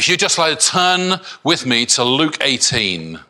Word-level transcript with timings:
if 0.00 0.08
you'd 0.08 0.18
just 0.18 0.38
like 0.38 0.58
to 0.58 0.66
turn 0.66 1.20
with 1.44 1.66
me 1.66 1.84
to 1.84 2.02
Luke 2.02 2.38
18. 2.40 3.20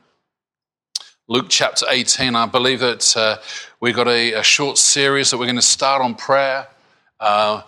Luke 1.27 1.47
chapter 1.49 1.85
18, 1.91 2.37
I 2.37 2.47
believe 2.47 2.79
that 2.79 3.17
uh, 3.17 3.39
we've 3.81 3.97
got 3.97 4.07
a, 4.07 4.35
a, 4.35 4.43
short 4.45 4.79
series 4.79 5.33
that 5.33 5.39
we're 5.39 5.47
going 5.47 5.57
to 5.57 5.63
start 5.63 6.01
on 6.01 6.15
prayer. 6.15 6.69
Uh, 7.19 7.63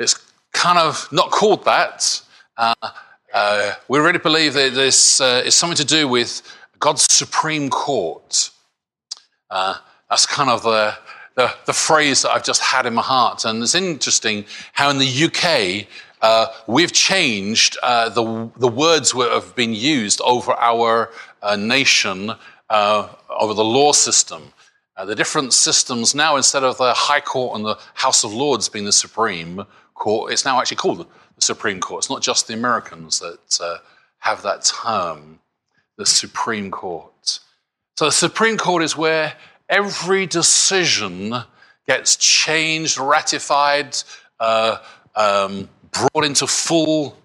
it's 0.00 0.18
kind 0.52 0.80
of 0.80 1.06
not 1.12 1.30
called 1.30 1.64
that. 1.64 2.20
Uh, 2.56 2.74
uh 3.32 3.74
we 3.86 4.00
really 4.00 4.18
believe 4.18 4.54
that 4.54 4.74
this 4.74 5.20
uh, 5.20 5.40
is 5.46 5.54
something 5.54 5.76
to 5.76 5.84
do 5.84 6.08
with 6.08 6.42
God's 6.80 7.06
Supreme 7.08 7.70
Court. 7.70 8.50
Uh, 9.48 9.76
that's 10.10 10.26
kind 10.26 10.50
of 10.50 10.64
the, 10.64 10.96
the, 11.36 11.54
the, 11.66 11.72
phrase 11.72 12.22
that 12.22 12.32
I've 12.32 12.42
just 12.42 12.62
had 12.62 12.84
in 12.84 12.94
my 12.94 13.02
heart. 13.02 13.44
And 13.44 13.62
it's 13.62 13.76
interesting 13.76 14.44
how 14.72 14.90
in 14.90 14.98
the 14.98 15.24
UK, 15.26 15.86
uh, 16.22 16.46
we've 16.68 16.92
changed 16.92 17.76
uh, 17.82 18.08
the, 18.08 18.50
the 18.56 18.68
words 18.68 19.12
that 19.12 19.30
have 19.32 19.54
been 19.56 19.74
used 19.74 20.20
over 20.22 20.52
our 20.52 21.10
uh, 21.42 21.56
nation, 21.56 22.32
uh, 22.70 23.08
over 23.28 23.52
the 23.52 23.64
law 23.64 23.92
system. 23.92 24.52
Uh, 24.96 25.04
the 25.04 25.16
different 25.16 25.52
systems 25.52 26.14
now, 26.14 26.36
instead 26.36 26.62
of 26.62 26.78
the 26.78 26.92
High 26.92 27.20
Court 27.20 27.56
and 27.56 27.64
the 27.64 27.78
House 27.94 28.22
of 28.22 28.32
Lords 28.32 28.68
being 28.68 28.84
the 28.84 28.92
Supreme 28.92 29.66
Court, 29.94 30.32
it's 30.32 30.44
now 30.44 30.60
actually 30.60 30.76
called 30.76 30.98
the 31.34 31.42
Supreme 31.42 31.80
Court. 31.80 32.02
It's 32.04 32.10
not 32.10 32.22
just 32.22 32.46
the 32.46 32.54
Americans 32.54 33.18
that 33.18 33.58
uh, 33.60 33.78
have 34.18 34.42
that 34.42 34.64
term, 34.64 35.40
the 35.96 36.06
Supreme 36.06 36.70
Court. 36.70 37.40
So 37.96 38.04
the 38.04 38.12
Supreme 38.12 38.58
Court 38.58 38.84
is 38.84 38.96
where 38.96 39.34
every 39.68 40.26
decision 40.26 41.34
gets 41.86 42.14
changed, 42.16 42.98
ratified, 42.98 43.96
um, 44.38 45.68
brought 45.92 46.24
into 46.24 46.46
full 46.46 47.16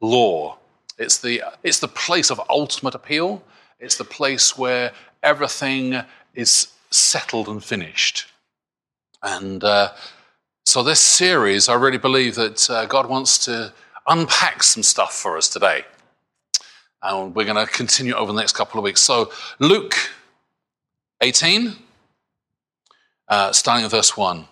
law. 0.00 0.58
It's 0.98 1.18
the, 1.18 1.42
it's 1.62 1.78
the 1.78 1.88
place 1.88 2.30
of 2.30 2.40
ultimate 2.50 2.94
appeal. 2.94 3.42
It's 3.78 3.96
the 3.96 4.04
place 4.04 4.58
where 4.58 4.92
everything 5.22 6.02
is 6.34 6.68
settled 6.90 7.48
and 7.48 7.62
finished. 7.62 8.26
And 9.22 9.62
uh, 9.64 9.92
so, 10.64 10.82
this 10.82 11.00
series, 11.00 11.68
I 11.68 11.74
really 11.74 11.98
believe 11.98 12.34
that 12.34 12.68
uh, 12.68 12.86
God 12.86 13.08
wants 13.08 13.38
to 13.46 13.72
unpack 14.06 14.62
some 14.62 14.82
stuff 14.82 15.14
for 15.14 15.36
us 15.36 15.48
today. 15.48 15.84
And 17.02 17.34
we're 17.34 17.44
going 17.44 17.64
to 17.64 17.72
continue 17.72 18.14
over 18.14 18.32
the 18.32 18.38
next 18.38 18.52
couple 18.52 18.78
of 18.78 18.84
weeks. 18.84 19.00
So, 19.00 19.32
Luke 19.58 19.94
18, 21.20 21.74
uh, 23.28 23.52
starting 23.52 23.84
at 23.84 23.90
verse 23.90 24.16
1. 24.16 24.46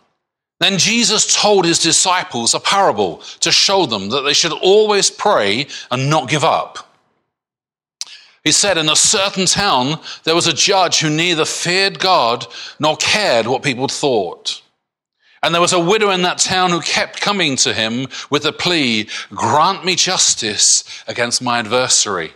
Then 0.59 0.79
Jesus 0.79 1.35
told 1.35 1.67
his 1.67 1.79
disciples 1.79 2.55
a 2.55 2.61
parable 2.61 3.19
to 3.41 3.53
show 3.53 3.87
them 3.87 4.09
that 4.09 4.23
they 4.23 4.33
should 4.33 4.53
always 4.53 5.11
pray 5.11 5.67
and 5.91 6.09
not 6.09 6.31
give 6.31 6.45
up. 6.45 6.95
He 8.43 8.53
said, 8.53 8.79
In 8.79 8.89
a 8.89 8.97
certain 8.97 9.47
town, 9.47 10.01
there 10.25 10.34
was 10.34 10.47
a 10.47 10.53
judge 10.53 11.01
who 11.01 11.11
neither 11.11 11.45
feared 11.45 11.99
God 11.99 12.47
nor 12.79 12.97
cared 12.97 13.47
what 13.47 13.62
people 13.62 13.89
thought. 13.89 14.62
And 15.43 15.53
there 15.53 15.61
was 15.61 15.73
a 15.75 15.81
widow 15.81 16.11
in 16.11 16.23
that 16.23 16.39
town 16.39 16.71
who 16.71 16.81
kept 16.81 17.21
coming 17.21 17.57
to 17.57 17.75
him 17.75 18.07
with 18.31 18.45
the 18.45 18.53
plea, 18.53 19.09
Grant 19.31 19.84
me 19.84 19.95
justice 19.95 20.84
against 21.07 21.43
my 21.43 21.59
adversary. 21.59 22.33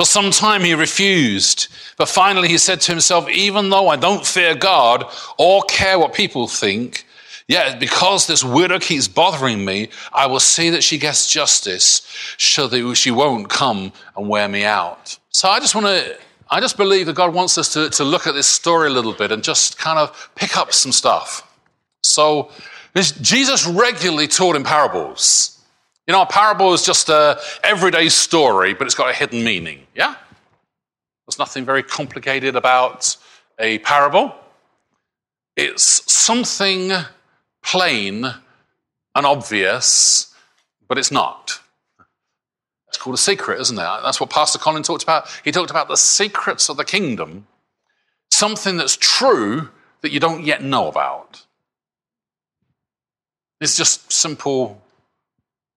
For 0.00 0.06
some 0.06 0.30
time 0.30 0.62
he 0.62 0.72
refused, 0.72 1.68
but 1.98 2.08
finally 2.08 2.48
he 2.48 2.56
said 2.56 2.80
to 2.80 2.92
himself, 2.92 3.28
Even 3.28 3.68
though 3.68 3.88
I 3.88 3.96
don't 3.96 4.24
fear 4.24 4.54
God 4.54 5.04
or 5.36 5.62
care 5.64 5.98
what 5.98 6.14
people 6.14 6.48
think, 6.48 7.04
yet 7.48 7.78
because 7.78 8.26
this 8.26 8.42
widow 8.42 8.78
keeps 8.78 9.08
bothering 9.08 9.62
me, 9.62 9.90
I 10.14 10.24
will 10.26 10.40
see 10.40 10.70
that 10.70 10.82
she 10.82 10.96
gets 10.96 11.30
justice 11.30 12.00
so 12.38 12.66
that 12.68 12.94
she 12.94 13.10
won't 13.10 13.50
come 13.50 13.92
and 14.16 14.26
wear 14.26 14.48
me 14.48 14.64
out. 14.64 15.18
So 15.32 15.50
I 15.50 15.60
just 15.60 15.74
want 15.74 15.86
to, 15.88 16.16
I 16.50 16.60
just 16.60 16.78
believe 16.78 17.04
that 17.04 17.16
God 17.16 17.34
wants 17.34 17.58
us 17.58 17.70
to, 17.74 17.90
to 17.90 18.02
look 18.02 18.26
at 18.26 18.32
this 18.32 18.46
story 18.46 18.88
a 18.88 18.92
little 18.94 19.12
bit 19.12 19.30
and 19.30 19.44
just 19.44 19.76
kind 19.76 19.98
of 19.98 20.30
pick 20.34 20.56
up 20.56 20.72
some 20.72 20.92
stuff. 20.92 21.46
So 22.02 22.50
Jesus 22.96 23.66
regularly 23.66 24.28
taught 24.28 24.56
in 24.56 24.64
parables. 24.64 25.59
You 26.10 26.16
know, 26.16 26.22
a 26.22 26.26
parable 26.26 26.74
is 26.74 26.82
just 26.82 27.08
a 27.08 27.38
everyday 27.62 28.08
story, 28.08 28.74
but 28.74 28.84
it's 28.84 28.96
got 28.96 29.10
a 29.10 29.12
hidden 29.12 29.44
meaning. 29.44 29.86
Yeah? 29.94 30.16
There's 31.24 31.38
nothing 31.38 31.64
very 31.64 31.84
complicated 31.84 32.56
about 32.56 33.16
a 33.60 33.78
parable. 33.78 34.34
It's 35.54 36.12
something 36.12 36.90
plain 37.62 38.24
and 38.24 39.24
obvious, 39.24 40.34
but 40.88 40.98
it's 40.98 41.12
not. 41.12 41.60
It's 42.88 42.98
called 42.98 43.14
a 43.14 43.16
secret, 43.16 43.60
isn't 43.60 43.78
it? 43.78 44.00
That's 44.02 44.18
what 44.18 44.30
Pastor 44.30 44.58
Colin 44.58 44.82
talked 44.82 45.04
about. 45.04 45.28
He 45.44 45.52
talked 45.52 45.70
about 45.70 45.86
the 45.86 45.96
secrets 45.96 46.68
of 46.68 46.76
the 46.76 46.84
kingdom, 46.84 47.46
something 48.32 48.76
that's 48.78 48.96
true 48.96 49.68
that 50.00 50.10
you 50.10 50.18
don't 50.18 50.44
yet 50.44 50.60
know 50.60 50.88
about. 50.88 51.46
It's 53.60 53.76
just 53.76 54.10
simple 54.10 54.79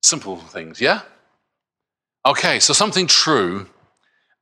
Simple 0.04 0.36
things, 0.36 0.82
yeah? 0.82 1.02
Okay, 2.26 2.60
so 2.60 2.74
something 2.74 3.08
true, 3.08 3.68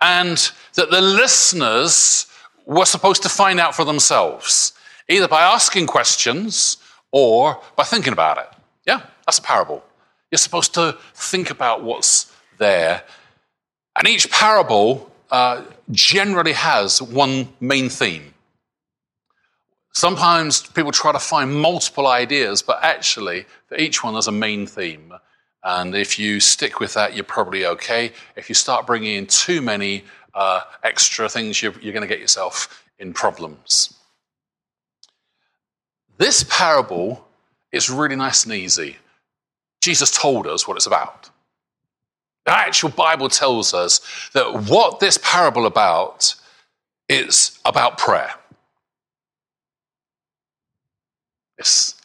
and 0.02 0.52
that 0.74 0.90
the 0.90 1.02
listeners 1.02 2.26
were 2.66 2.86
supposed 2.86 3.22
to 3.24 3.30
find 3.30 3.60
out 3.60 3.76
for 3.76 3.86
themselves, 3.86 4.74
either 5.08 5.28
by 5.28 5.42
asking 5.42 5.86
questions 5.86 6.78
or 7.12 7.62
by 7.76 7.84
thinking 7.84 8.14
about 8.14 8.40
it. 8.40 8.48
Yeah, 8.88 9.02
that's 9.26 9.38
a 9.38 9.44
parable. 9.44 9.84
You're 10.32 10.40
supposed 10.40 10.74
to 10.74 10.98
think 11.14 11.52
about 11.52 11.84
what's 11.84 12.32
there. 12.58 13.04
And 13.96 14.08
each 14.08 14.32
parable 14.32 15.12
uh, 15.30 15.64
generally 15.92 16.54
has 16.54 17.02
one 17.02 17.50
main 17.60 17.90
theme. 17.90 18.34
Sometimes 19.94 20.64
people 20.64 20.92
try 20.92 21.12
to 21.12 21.20
find 21.20 21.54
multiple 21.54 22.08
ideas, 22.08 22.62
but 22.62 22.80
actually, 22.82 23.46
for 23.68 23.78
each 23.78 24.04
one, 24.04 24.14
there's 24.14 24.28
a 24.28 24.32
main 24.32 24.66
theme. 24.66 25.14
And 25.64 25.96
if 25.96 26.18
you 26.18 26.40
stick 26.40 26.80
with 26.80 26.94
that, 26.96 27.14
you're 27.16 27.24
probably 27.24 27.66
okay. 27.66 28.12
If 28.36 28.50
you 28.50 28.56
start 28.56 28.88
bringing 28.88 29.16
in 29.16 29.28
too 29.28 29.62
many 29.62 30.04
uh, 30.34 30.62
extra 30.84 31.30
things, 31.30 31.62
you're, 31.62 31.74
you're 31.82 31.94
going 31.94 32.02
to 32.02 32.08
get 32.08 32.20
yourself 32.20 32.84
in 32.98 33.14
problems. 33.14 33.94
This 36.18 36.44
parable 36.50 37.28
is 37.72 37.90
really 37.90 38.16
nice 38.16 38.44
and 38.44 38.54
easy. 38.54 38.98
Jesus 39.82 40.12
told 40.12 40.48
us 40.48 40.68
what 40.68 40.78
it's 40.78 40.86
about. 40.86 41.30
The 42.46 42.52
actual 42.52 42.90
Bible 42.90 43.30
tells 43.30 43.74
us 43.74 44.02
that 44.34 44.64
what 44.64 45.00
this 45.00 45.20
parable 45.22 45.66
about 45.66 46.36
is 47.08 47.60
about 47.66 47.98
prayer. 47.98 48.34
It's 51.58 52.01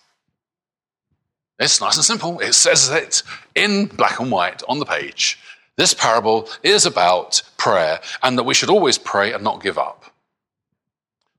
it's 1.59 1.81
nice 1.81 1.97
and 1.97 2.05
simple. 2.05 2.39
It 2.41 2.55
says 2.55 2.91
it 2.91 3.23
in 3.55 3.87
black 3.87 4.21
and 4.21 4.31
white 4.31 4.63
on 4.69 4.79
the 4.79 4.85
page. 4.85 5.39
This 5.77 5.95
parable 5.95 6.49
is 6.63 6.87
about 6.87 7.43
prayer 7.57 8.01
and 8.23 8.39
that 8.39 8.45
we 8.45 8.55
should 8.55 8.71
always 8.71 8.99
pray 8.99 9.33
and 9.33 9.45
not 9.45 9.63
give 9.63 9.79
up. 9.79 10.05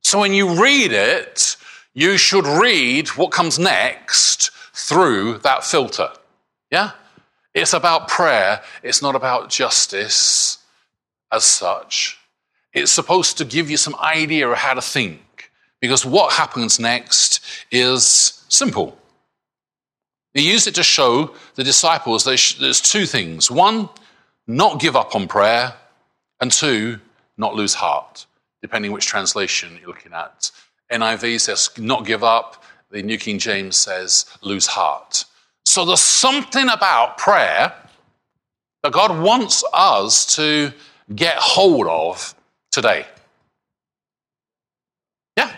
So 0.02 0.20
when 0.20 0.32
you 0.32 0.60
read 0.62 0.92
it, 0.92 1.56
you 1.94 2.16
should 2.16 2.46
read 2.46 3.08
what 3.08 3.30
comes 3.30 3.58
next 3.58 4.50
through 4.72 5.38
that 5.38 5.64
filter. 5.64 6.10
Yeah? 6.70 6.92
It's 7.54 7.72
about 7.72 8.08
prayer, 8.08 8.62
it's 8.82 9.02
not 9.02 9.16
about 9.16 9.50
justice 9.50 10.58
as 11.32 11.44
such. 11.44 12.18
It's 12.72 12.92
supposed 12.92 13.38
to 13.38 13.44
give 13.44 13.70
you 13.70 13.76
some 13.76 13.96
idea 13.96 14.48
of 14.48 14.58
how 14.58 14.74
to 14.74 14.82
think 14.82 15.50
because 15.80 16.06
what 16.06 16.32
happens 16.32 16.78
next 16.78 17.40
is 17.70 18.44
simple. 18.48 18.96
He 20.34 20.50
used 20.50 20.66
it 20.66 20.74
to 20.76 20.82
show 20.82 21.34
the 21.54 21.64
disciples 21.64 22.24
there's 22.24 22.80
two 22.80 23.06
things. 23.06 23.50
One, 23.50 23.88
not 24.46 24.80
give 24.80 24.96
up 24.96 25.14
on 25.14 25.28
prayer, 25.28 25.74
and 26.40 26.52
two, 26.52 27.00
not 27.36 27.54
lose 27.54 27.74
heart, 27.74 28.26
depending 28.62 28.92
which 28.92 29.06
translation 29.06 29.76
you're 29.80 29.88
looking 29.88 30.12
at. 30.12 30.50
NIV 30.90 31.40
says 31.40 31.70
not 31.78 32.06
give 32.06 32.24
up, 32.24 32.62
the 32.90 33.02
New 33.02 33.18
King 33.18 33.38
James 33.38 33.76
says 33.76 34.26
lose 34.42 34.66
heart. 34.66 35.24
So 35.64 35.84
there's 35.84 36.00
something 36.00 36.68
about 36.68 37.18
prayer 37.18 37.74
that 38.82 38.92
God 38.92 39.18
wants 39.20 39.62
us 39.72 40.36
to 40.36 40.72
get 41.14 41.36
hold 41.36 41.86
of 41.86 42.34
today. 42.70 43.06
Yeah. 45.36 45.54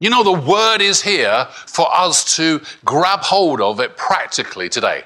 You 0.00 0.10
know, 0.10 0.22
the 0.22 0.32
word 0.32 0.82
is 0.82 1.00
here 1.00 1.46
for 1.50 1.86
us 1.94 2.36
to 2.36 2.60
grab 2.84 3.20
hold 3.20 3.60
of 3.60 3.80
it 3.80 3.96
practically 3.96 4.68
today. 4.68 5.04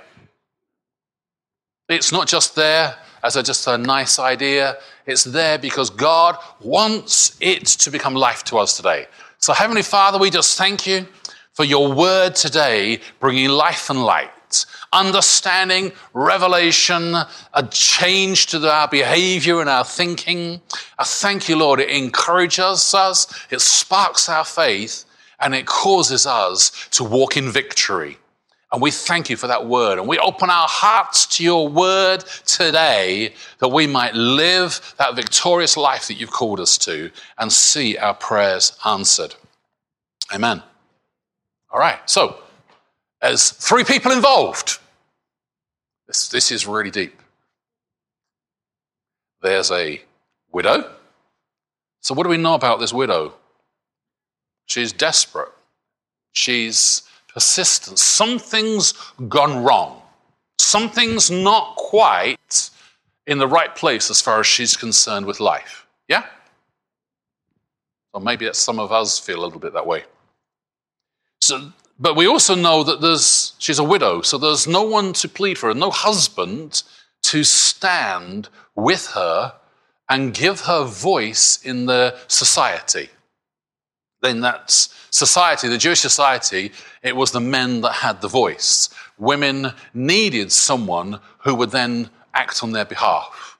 It's 1.88 2.12
not 2.12 2.26
just 2.26 2.56
there 2.56 2.96
as 3.22 3.36
a, 3.36 3.42
just 3.42 3.66
a 3.66 3.78
nice 3.78 4.18
idea, 4.18 4.78
it's 5.06 5.24
there 5.24 5.58
because 5.58 5.90
God 5.90 6.36
wants 6.60 7.36
it 7.40 7.66
to 7.66 7.90
become 7.90 8.14
life 8.14 8.42
to 8.44 8.58
us 8.58 8.76
today. 8.76 9.06
So, 9.38 9.52
Heavenly 9.52 9.82
Father, 9.82 10.18
we 10.18 10.30
just 10.30 10.56
thank 10.58 10.86
you 10.86 11.06
for 11.52 11.64
your 11.64 11.92
word 11.92 12.34
today 12.34 13.00
bringing 13.20 13.48
life 13.48 13.90
and 13.90 14.02
light. 14.02 14.30
Understanding, 14.92 15.92
revelation, 16.14 17.14
a 17.54 17.62
change 17.70 18.46
to 18.48 18.70
our 18.70 18.88
behavior 18.88 19.60
and 19.60 19.70
our 19.70 19.84
thinking. 19.84 20.60
I 20.98 21.04
thank 21.04 21.48
you, 21.48 21.56
Lord. 21.56 21.80
It 21.80 21.90
encourages 21.90 22.94
us, 22.94 23.46
it 23.50 23.60
sparks 23.60 24.28
our 24.28 24.44
faith, 24.44 25.04
and 25.38 25.54
it 25.54 25.66
causes 25.66 26.26
us 26.26 26.88
to 26.92 27.04
walk 27.04 27.36
in 27.36 27.50
victory. 27.50 28.18
And 28.72 28.80
we 28.80 28.92
thank 28.92 29.28
you 29.28 29.36
for 29.36 29.48
that 29.48 29.66
word. 29.66 29.98
And 29.98 30.06
we 30.06 30.18
open 30.18 30.48
our 30.48 30.68
hearts 30.68 31.26
to 31.38 31.44
your 31.44 31.66
word 31.68 32.24
today 32.46 33.34
that 33.58 33.68
we 33.68 33.88
might 33.88 34.14
live 34.14 34.94
that 34.96 35.16
victorious 35.16 35.76
life 35.76 36.06
that 36.06 36.14
you've 36.14 36.30
called 36.30 36.60
us 36.60 36.78
to 36.78 37.10
and 37.38 37.52
see 37.52 37.96
our 37.98 38.14
prayers 38.14 38.78
answered. 38.84 39.34
Amen. 40.32 40.62
All 41.72 41.80
right. 41.80 41.98
So, 42.08 42.40
as 43.22 43.50
three 43.50 43.84
people 43.84 44.12
involved, 44.12 44.78
this, 46.06 46.28
this 46.28 46.50
is 46.50 46.66
really 46.66 46.90
deep. 46.90 47.20
There's 49.42 49.70
a 49.70 50.02
widow. 50.52 50.90
So, 52.00 52.14
what 52.14 52.24
do 52.24 52.30
we 52.30 52.36
know 52.36 52.54
about 52.54 52.80
this 52.80 52.92
widow? 52.92 53.34
She's 54.66 54.92
desperate. 54.92 55.50
She's 56.32 57.02
persistent. 57.28 57.98
Something's 57.98 58.92
gone 59.28 59.62
wrong. 59.62 60.02
Something's 60.58 61.30
not 61.30 61.76
quite 61.76 62.70
in 63.26 63.38
the 63.38 63.48
right 63.48 63.74
place 63.74 64.10
as 64.10 64.20
far 64.20 64.40
as 64.40 64.46
she's 64.46 64.76
concerned 64.76 65.26
with 65.26 65.40
life. 65.40 65.86
Yeah? 66.08 66.26
Or 68.12 68.20
maybe 68.20 68.52
some 68.52 68.78
of 68.78 68.92
us 68.92 69.18
feel 69.18 69.42
a 69.42 69.44
little 69.44 69.60
bit 69.60 69.72
that 69.74 69.86
way. 69.86 70.04
So, 71.40 71.72
but 72.00 72.16
we 72.16 72.26
also 72.26 72.54
know 72.54 72.82
that 72.82 73.02
there's, 73.02 73.52
she's 73.58 73.78
a 73.78 73.84
widow, 73.84 74.22
so 74.22 74.38
there's 74.38 74.66
no 74.66 74.82
one 74.82 75.12
to 75.12 75.28
plead 75.28 75.58
for 75.58 75.68
her, 75.68 75.74
no 75.74 75.90
husband 75.90 76.82
to 77.24 77.44
stand 77.44 78.48
with 78.74 79.08
her 79.08 79.52
and 80.08 80.32
give 80.32 80.62
her 80.62 80.84
voice 80.84 81.60
in 81.62 81.84
the 81.84 82.16
society. 82.26 83.10
Then 84.22 84.40
that's 84.40 84.94
society, 85.10 85.68
the 85.68 85.76
Jewish 85.76 86.00
society, 86.00 86.72
it 87.02 87.16
was 87.16 87.32
the 87.32 87.40
men 87.40 87.82
that 87.82 87.92
had 87.92 88.22
the 88.22 88.28
voice. 88.28 88.88
Women 89.18 89.72
needed 89.92 90.52
someone 90.52 91.20
who 91.40 91.54
would 91.54 91.70
then 91.70 92.08
act 92.32 92.62
on 92.62 92.72
their 92.72 92.86
behalf. 92.86 93.58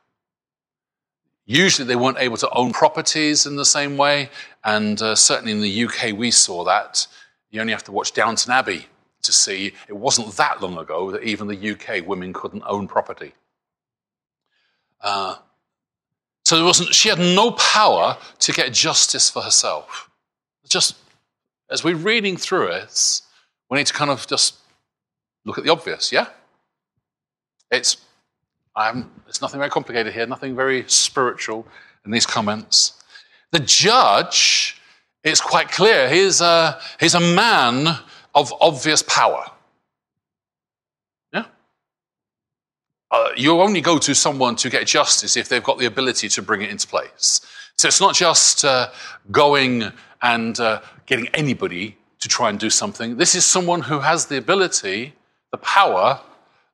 Usually 1.44 1.86
they 1.86 1.96
weren't 1.96 2.18
able 2.18 2.36
to 2.38 2.50
own 2.50 2.72
properties 2.72 3.44
in 3.44 3.56
the 3.56 3.64
same 3.64 3.98
way, 3.98 4.30
and 4.64 5.00
uh, 5.02 5.14
certainly 5.14 5.52
in 5.52 5.60
the 5.60 5.84
UK 5.84 6.16
we 6.16 6.30
saw 6.30 6.64
that. 6.64 7.06
You 7.50 7.60
only 7.60 7.72
have 7.72 7.84
to 7.84 7.92
watch 7.92 8.12
Downton 8.12 8.52
Abbey 8.52 8.86
to 9.22 9.32
see 9.32 9.72
it 9.88 9.92
wasn't 9.92 10.34
that 10.36 10.62
long 10.62 10.78
ago 10.78 11.10
that 11.10 11.22
even 11.22 11.46
the 11.46 11.70
UK 11.72 12.06
women 12.06 12.32
couldn't 12.32 12.62
own 12.66 12.88
property. 12.88 13.32
Uh, 15.00 15.36
so 16.44 16.56
there 16.56 16.64
wasn't, 16.64 16.94
she 16.94 17.08
had 17.08 17.18
no 17.18 17.52
power 17.52 18.16
to 18.40 18.52
get 18.52 18.72
justice 18.72 19.30
for 19.30 19.42
herself. 19.42 20.10
Just 20.68 20.96
as 21.70 21.84
we're 21.84 21.96
reading 21.96 22.36
through 22.36 22.68
it, 22.68 23.20
we 23.70 23.78
need 23.78 23.86
to 23.86 23.92
kind 23.92 24.10
of 24.10 24.26
just 24.26 24.56
look 25.44 25.58
at 25.58 25.64
the 25.64 25.70
obvious, 25.70 26.10
yeah? 26.12 26.26
It's, 27.70 27.98
I'm, 28.74 29.10
it's 29.28 29.40
nothing 29.40 29.58
very 29.58 29.70
complicated 29.70 30.12
here, 30.12 30.26
nothing 30.26 30.56
very 30.56 30.84
spiritual 30.88 31.66
in 32.04 32.10
these 32.10 32.26
comments. 32.26 33.02
The 33.52 33.60
judge, 33.60 34.79
it's 35.22 35.40
quite 35.40 35.70
clear, 35.70 36.08
he's 36.08 36.40
a, 36.40 36.80
he's 36.98 37.14
a 37.14 37.20
man 37.20 37.98
of 38.34 38.52
obvious 38.60 39.02
power. 39.02 39.44
Yeah? 41.32 41.44
Uh, 43.10 43.28
you 43.36 43.60
only 43.60 43.80
go 43.80 43.98
to 43.98 44.14
someone 44.14 44.56
to 44.56 44.70
get 44.70 44.86
justice 44.86 45.36
if 45.36 45.48
they've 45.48 45.62
got 45.62 45.78
the 45.78 45.86
ability 45.86 46.28
to 46.28 46.42
bring 46.42 46.62
it 46.62 46.70
into 46.70 46.86
place. 46.86 47.40
So 47.76 47.88
it's 47.88 48.00
not 48.00 48.14
just 48.14 48.64
uh, 48.64 48.90
going 49.30 49.92
and 50.22 50.58
uh, 50.60 50.80
getting 51.06 51.28
anybody 51.28 51.96
to 52.20 52.28
try 52.28 52.50
and 52.50 52.58
do 52.58 52.70
something. 52.70 53.16
This 53.16 53.34
is 53.34 53.44
someone 53.44 53.80
who 53.80 54.00
has 54.00 54.26
the 54.26 54.36
ability, 54.36 55.14
the 55.50 55.58
power, 55.58 56.20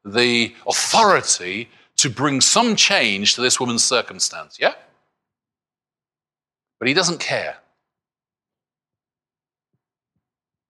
the 0.04 0.54
authority 0.66 1.68
to 1.96 2.10
bring 2.10 2.40
some 2.40 2.76
change 2.76 3.34
to 3.34 3.40
this 3.40 3.58
woman's 3.58 3.84
circumstance. 3.84 4.58
Yeah? 4.60 4.74
But 6.78 6.88
he 6.88 6.94
doesn't 6.94 7.20
care. 7.20 7.56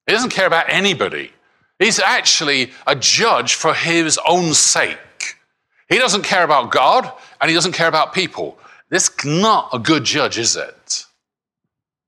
He 0.06 0.12
doesn't 0.12 0.30
care 0.30 0.46
about 0.46 0.66
anybody. 0.68 1.32
He's 1.78 1.98
actually 1.98 2.72
a 2.86 2.96
judge 2.96 3.54
for 3.54 3.74
his 3.74 4.18
own 4.26 4.54
sake. 4.54 4.98
He 5.88 5.98
doesn't 5.98 6.22
care 6.22 6.44
about 6.44 6.70
God 6.70 7.10
and 7.40 7.48
he 7.48 7.54
doesn't 7.54 7.72
care 7.72 7.88
about 7.88 8.14
people. 8.14 8.58
This 8.88 9.08
is 9.08 9.24
not 9.24 9.70
a 9.72 9.78
good 9.78 10.04
judge, 10.04 10.38
is 10.38 10.56
it? 10.56 11.04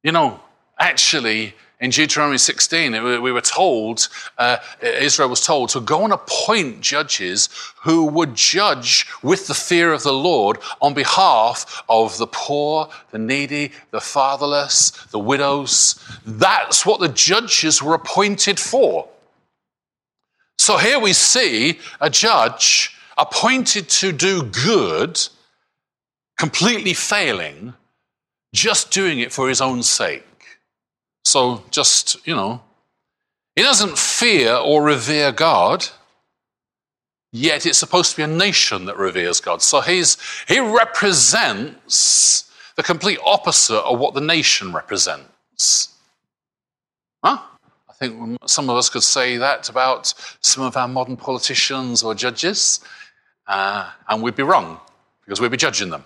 You 0.03 0.13
know, 0.13 0.41
actually, 0.79 1.55
in 1.81 1.91
Deuteronomy 1.91 2.39
16, 2.39 3.23
we 3.23 3.31
were 3.31 3.41
told, 3.41 4.09
uh, 4.37 4.57
Israel 4.83 5.29
was 5.29 5.47
told 5.47 5.69
to 5.71 5.81
go 5.81 6.03
and 6.03 6.13
appoint 6.13 6.81
judges 6.81 7.49
who 7.85 8.05
would 8.07 8.35
judge 8.35 9.07
with 9.23 9.47
the 9.47 9.55
fear 9.55 9.93
of 9.93 10.03
the 10.03 10.13
Lord 10.13 10.59
on 10.81 10.93
behalf 10.93 11.85
of 11.89 12.19
the 12.19 12.27
poor, 12.27 12.89
the 13.13 13.19
needy, 13.19 13.71
the 13.93 14.01
fatherless, 14.01 14.91
the 15.13 15.21
widows. 15.21 16.05
That's 16.27 16.85
what 16.85 16.99
the 16.99 17.11
judges 17.11 17.81
were 17.81 17.95
appointed 17.95 18.59
for. 18.59 19.09
So 20.59 20.79
here 20.79 20.99
we 20.99 21.13
see 21.13 21.79
a 22.01 22.11
judge 22.11 22.97
appointed 23.17 23.89
to 23.89 24.11
do 24.11 24.43
good, 24.43 25.21
completely 26.37 26.95
failing, 26.95 27.75
just 28.53 28.91
doing 28.91 29.21
it 29.21 29.33
for 29.33 29.49
his 29.49 29.61
own 29.61 29.85
sake. 29.85 30.25
So 31.25 31.63
just, 31.71 32.27
you 32.27 32.35
know, 32.35 32.63
he 33.55 33.63
doesn't 33.63 33.99
fear 33.99 34.55
or 34.55 34.83
revere 34.83 35.33
God, 35.33 35.87
yet 37.33 37.67
it's 37.67 37.79
supposed 37.79 38.13
to 38.13 38.17
be 38.17 38.23
a 38.23 38.27
nation 38.27 38.85
that 38.87 38.97
reveres 38.97 39.41
God. 39.41 39.63
So 39.63 39.81
he's, 39.81 40.17
he 40.47 40.61
represents 40.61 42.51
the 42.77 42.83
complete 42.83 43.19
opposite 43.25 43.81
of 43.81 43.99
what 43.99 44.15
the 44.15 44.21
nation 44.21 44.73
represents. 44.73 45.95
Huh? 47.25 47.39
I 47.89 47.93
think 47.95 48.39
some 48.47 48.71
of 48.71 48.77
us 48.77 48.89
could 48.89 49.03
say 49.03 49.37
that 49.39 49.69
about 49.69 50.15
some 50.41 50.63
of 50.63 50.77
our 50.77 50.87
modern 50.87 51.17
politicians 51.17 52.05
or 52.05 52.15
judges, 52.15 52.81
uh, 53.49 53.91
and 54.09 54.23
we'd 54.23 54.37
be 54.37 54.45
wrong 54.45 54.79
because 55.25 55.41
we'd 55.41 55.51
be 55.51 55.57
judging 55.57 55.91
them. 55.91 56.05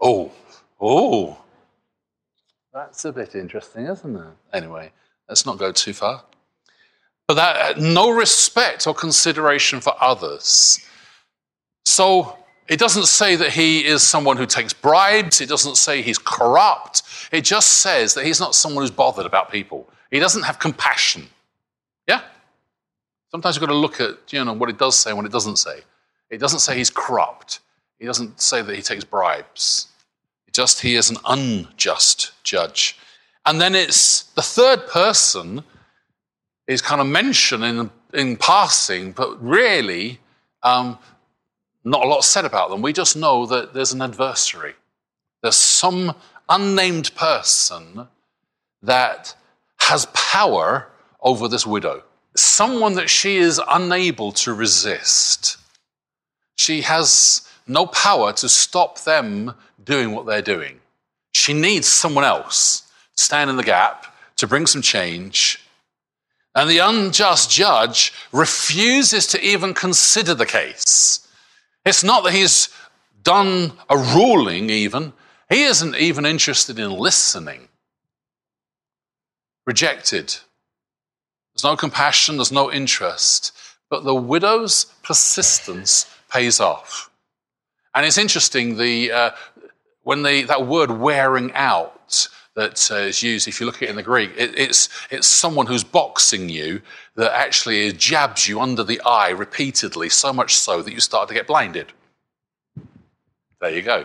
Oh, 0.00 0.32
oh, 0.80 1.39
that's 2.72 3.04
a 3.04 3.12
bit 3.12 3.34
interesting, 3.34 3.86
isn't 3.86 4.16
it? 4.16 4.32
Anyway, 4.52 4.92
let's 5.28 5.46
not 5.46 5.58
go 5.58 5.72
too 5.72 5.92
far. 5.92 6.22
But 7.26 7.34
that 7.34 7.76
uh, 7.76 7.80
no 7.80 8.10
respect 8.10 8.86
or 8.86 8.94
consideration 8.94 9.80
for 9.80 9.94
others. 10.00 10.84
So 11.84 12.36
it 12.68 12.78
doesn't 12.78 13.06
say 13.06 13.36
that 13.36 13.50
he 13.50 13.84
is 13.84 14.02
someone 14.02 14.36
who 14.36 14.46
takes 14.46 14.72
bribes. 14.72 15.40
It 15.40 15.48
doesn't 15.48 15.76
say 15.76 16.02
he's 16.02 16.18
corrupt. 16.18 17.02
It 17.32 17.42
just 17.42 17.70
says 17.70 18.14
that 18.14 18.24
he's 18.24 18.40
not 18.40 18.54
someone 18.54 18.82
who's 18.82 18.90
bothered 18.90 19.26
about 19.26 19.50
people. 19.50 19.88
He 20.10 20.18
doesn't 20.18 20.42
have 20.42 20.58
compassion. 20.58 21.28
Yeah? 22.08 22.22
Sometimes 23.30 23.56
you've 23.56 23.60
got 23.60 23.72
to 23.72 23.78
look 23.78 24.00
at 24.00 24.32
you 24.32 24.44
know, 24.44 24.52
what 24.52 24.68
it 24.68 24.78
does 24.78 24.96
say 24.96 25.10
and 25.10 25.16
what 25.16 25.26
it 25.26 25.32
doesn't 25.32 25.56
say. 25.56 25.80
It 26.30 26.38
doesn't 26.38 26.60
say 26.60 26.76
he's 26.76 26.90
corrupt. 26.90 27.60
He 27.98 28.06
doesn't 28.06 28.40
say 28.40 28.62
that 28.62 28.74
he 28.74 28.82
takes 28.82 29.04
bribes. 29.04 29.88
Just 30.52 30.80
he 30.80 30.96
is 30.96 31.10
an 31.10 31.18
unjust 31.24 32.32
judge. 32.42 32.98
And 33.46 33.60
then 33.60 33.74
it's 33.74 34.24
the 34.34 34.42
third 34.42 34.86
person 34.86 35.62
is 36.66 36.82
kind 36.82 37.00
of 37.00 37.06
mentioned 37.06 37.64
in, 37.64 37.90
in 38.12 38.36
passing, 38.36 39.12
but 39.12 39.42
really 39.42 40.20
um, 40.62 40.98
not 41.84 42.04
a 42.04 42.08
lot 42.08 42.24
said 42.24 42.44
about 42.44 42.70
them. 42.70 42.82
We 42.82 42.92
just 42.92 43.16
know 43.16 43.46
that 43.46 43.74
there's 43.74 43.92
an 43.92 44.02
adversary. 44.02 44.74
There's 45.42 45.56
some 45.56 46.14
unnamed 46.48 47.14
person 47.14 48.08
that 48.82 49.34
has 49.78 50.06
power 50.12 50.88
over 51.20 51.48
this 51.48 51.66
widow, 51.66 52.02
someone 52.36 52.94
that 52.94 53.10
she 53.10 53.36
is 53.36 53.60
unable 53.70 54.32
to 54.32 54.52
resist. 54.52 55.56
She 56.56 56.82
has 56.82 57.42
no 57.66 57.86
power 57.86 58.32
to 58.34 58.48
stop 58.48 59.00
them 59.00 59.54
doing 59.84 60.12
what 60.12 60.26
they're 60.26 60.42
doing. 60.42 60.80
She 61.32 61.52
needs 61.52 61.86
someone 61.86 62.24
else 62.24 62.82
to 63.16 63.22
stand 63.22 63.50
in 63.50 63.56
the 63.56 63.62
gap, 63.62 64.06
to 64.36 64.46
bring 64.46 64.66
some 64.66 64.82
change. 64.82 65.60
And 66.54 66.68
the 66.68 66.78
unjust 66.78 67.50
judge 67.50 68.12
refuses 68.32 69.26
to 69.28 69.40
even 69.40 69.74
consider 69.74 70.34
the 70.34 70.46
case. 70.46 71.26
It's 71.84 72.04
not 72.04 72.24
that 72.24 72.34
he's 72.34 72.68
done 73.22 73.72
a 73.88 73.96
ruling, 73.96 74.70
even. 74.70 75.12
He 75.48 75.62
isn't 75.62 75.96
even 75.96 76.26
interested 76.26 76.78
in 76.78 76.90
listening. 76.90 77.68
Rejected. 79.66 80.36
There's 81.54 81.64
no 81.64 81.76
compassion, 81.76 82.36
there's 82.36 82.52
no 82.52 82.72
interest. 82.72 83.52
But 83.88 84.04
the 84.04 84.14
widow's 84.14 84.86
persistence 85.02 86.06
pays 86.30 86.60
off. 86.60 87.10
And 87.94 88.06
it's 88.06 88.18
interesting, 88.18 88.76
the, 88.76 89.10
uh, 89.10 89.30
when 90.10 90.22
that 90.24 90.66
word 90.66 90.90
wearing 90.90 91.52
out 91.54 92.26
that 92.56 92.90
uh, 92.90 92.96
is 92.96 93.22
used, 93.22 93.46
if 93.46 93.60
you 93.60 93.66
look 93.66 93.76
at 93.76 93.82
it 93.82 93.90
in 93.90 93.94
the 93.94 94.02
Greek, 94.02 94.32
it, 94.36 94.58
it's, 94.58 94.88
it's 95.08 95.28
someone 95.28 95.66
who's 95.66 95.84
boxing 95.84 96.48
you 96.48 96.82
that 97.14 97.32
actually 97.32 97.92
jabs 97.92 98.48
you 98.48 98.58
under 98.58 98.82
the 98.82 99.00
eye 99.02 99.28
repeatedly, 99.28 100.08
so 100.08 100.32
much 100.32 100.56
so 100.56 100.82
that 100.82 100.92
you 100.92 100.98
start 100.98 101.28
to 101.28 101.34
get 101.34 101.46
blinded. 101.46 101.92
There 103.60 103.70
you 103.70 103.82
go. 103.82 104.04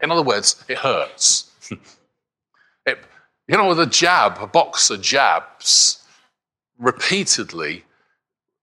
In 0.00 0.12
other 0.12 0.22
words, 0.22 0.64
it 0.68 0.78
hurts. 0.78 1.50
it, 2.86 2.98
you 3.48 3.56
know, 3.56 3.66
with 3.66 3.80
a 3.80 3.86
jab, 3.86 4.38
a 4.40 4.46
boxer 4.46 4.98
jabs 4.98 6.00
repeatedly 6.78 7.84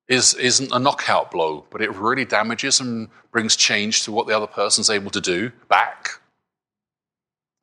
is, 0.09 0.33
isn't 0.33 0.71
a 0.71 0.79
knockout 0.79 1.31
blow, 1.31 1.65
but 1.69 1.81
it 1.81 1.93
really 1.95 2.25
damages 2.25 2.79
and 2.79 3.07
brings 3.31 3.55
change 3.55 4.03
to 4.03 4.11
what 4.11 4.27
the 4.27 4.35
other 4.35 4.47
person's 4.47 4.89
able 4.89 5.11
to 5.11 5.21
do 5.21 5.51
back. 5.69 6.19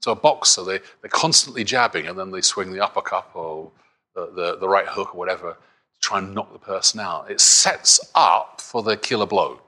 So 0.01 0.13
a 0.13 0.17
boxer, 0.17 0.63
they, 0.63 0.79
they're 1.03 1.11
constantly 1.11 1.65
jabbing 1.65 2.07
and 2.07 2.17
then 2.17 2.31
they 2.31 2.41
swing 2.41 2.73
the 2.73 2.83
uppercut 2.83 3.29
or 3.35 3.73
the, 4.15 4.31
the, 4.31 4.57
the 4.59 4.69
right 4.69 4.87
hook 4.87 5.15
or 5.15 5.19
whatever 5.19 5.55
to 5.55 6.01
try 6.01 6.19
and 6.19 6.33
knock 6.33 6.53
the 6.53 6.61
person 6.61 7.01
out. 7.01 7.29
It 7.29 7.41
sets 7.41 7.99
up 8.15 8.61
for 8.61 8.83
the 8.85 8.97
killer 8.97 9.27
blow. 9.27 9.61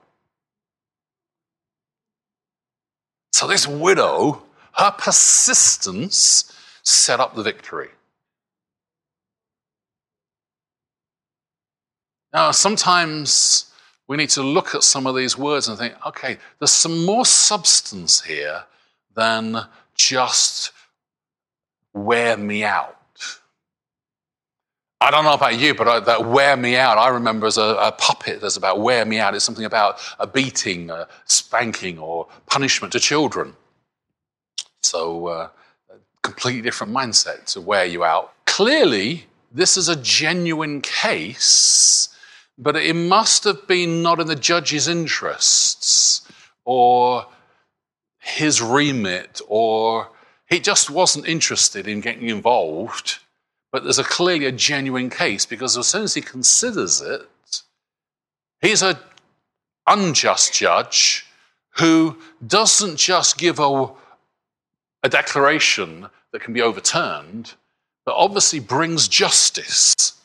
So 3.33 3.49
this 3.49 3.67
widow, 3.67 4.45
her 4.75 4.93
persistence 4.93 6.53
set 6.85 7.19
up 7.19 7.35
the 7.35 7.43
victory. 7.43 7.89
Now, 12.33 12.51
sometimes 12.51 13.73
we 14.07 14.17
need 14.17 14.31
to 14.31 14.43
look 14.43 14.75
at 14.75 14.83
some 14.83 15.07
of 15.07 15.17
these 15.17 15.37
words 15.37 15.69
and 15.69 15.79
think, 15.79 15.95
okay, 16.07 16.39
there's 16.59 16.73
some 16.73 17.05
more 17.05 17.25
substance 17.25 18.21
here 18.21 18.65
than 19.15 19.67
just 19.95 20.73
wear 21.93 22.37
me 22.37 22.65
out. 22.65 22.95
I 25.01 25.13
don't 25.13 25.25
know 25.25 25.35
about 25.35 25.59
you, 25.59 25.75
but 25.75 25.87
I, 25.87 26.01
that 26.01 26.27
wear 26.27 26.57
me 26.57 26.77
out, 26.77 26.99
I 26.99 27.09
remember 27.09 27.47
as 27.47 27.57
a, 27.57 27.77
a, 27.81 27.93
puppet, 27.93 28.41
there's 28.41 28.57
about 28.57 28.81
wear 28.81 29.05
me 29.05 29.19
out. 29.19 29.35
It's 29.35 29.45
something 29.45 29.65
about 29.65 30.01
a 30.19 30.27
beating, 30.27 30.91
a 30.91 31.07
spanking, 31.25 31.99
or 31.99 32.27
punishment 32.47 32.93
to 32.95 33.01
children. 33.01 33.55
So, 34.83 35.29
uh, 35.29 35.49
a 35.91 35.95
completely 36.23 36.63
different 36.63 36.93
mindset 36.93 37.45
to 37.53 37.61
wear 37.61 37.85
you 37.85 38.05
out. 38.05 38.33
Clearly, 38.47 39.27
this 39.53 39.77
is 39.77 39.89
a 39.89 39.95
genuine 39.97 40.81
case, 40.81 42.09
but 42.59 42.77
it 42.77 42.95
must 42.95 43.45
have 43.45 43.67
been 43.67 44.03
not 44.03 44.21
in 44.21 44.27
the 44.27 44.35
judge's 44.35 44.89
interests 44.89 46.31
or 46.65 47.27
his 48.19 48.61
remit, 48.61 49.41
or 49.49 50.09
he 50.51 50.61
just 50.61 50.91
wasn't 50.91 51.27
interested 51.27 51.89
in 51.89 52.01
getting 52.01 52.29
involved 52.29 53.21
but 53.71 53.85
there's 53.85 53.99
a 53.99 54.05
clearly 54.05 54.47
a 54.47 54.53
genuine 54.53 55.11
case 55.11 55.45
because 55.45 55.77
as 55.77 55.87
soon 55.87 56.05
as 56.05 56.15
he 56.15 56.21
considers 56.21 57.01
it, 57.01 57.29
he's 58.61 58.83
an 58.83 58.97
unjust 59.87 60.55
judge 60.55 61.27
who 61.77 62.17
doesn't 62.47 62.97
just 62.97 63.39
give 63.39 63.59
a, 63.59 63.91
a 65.03 65.09
declaration 65.09 66.09
that 66.33 66.43
can 66.43 66.55
be 66.55 66.63
overturned, 66.63 67.55
but 68.05 68.15
obviously 68.15 68.59
brings 68.59 69.07
justice. 69.07 70.18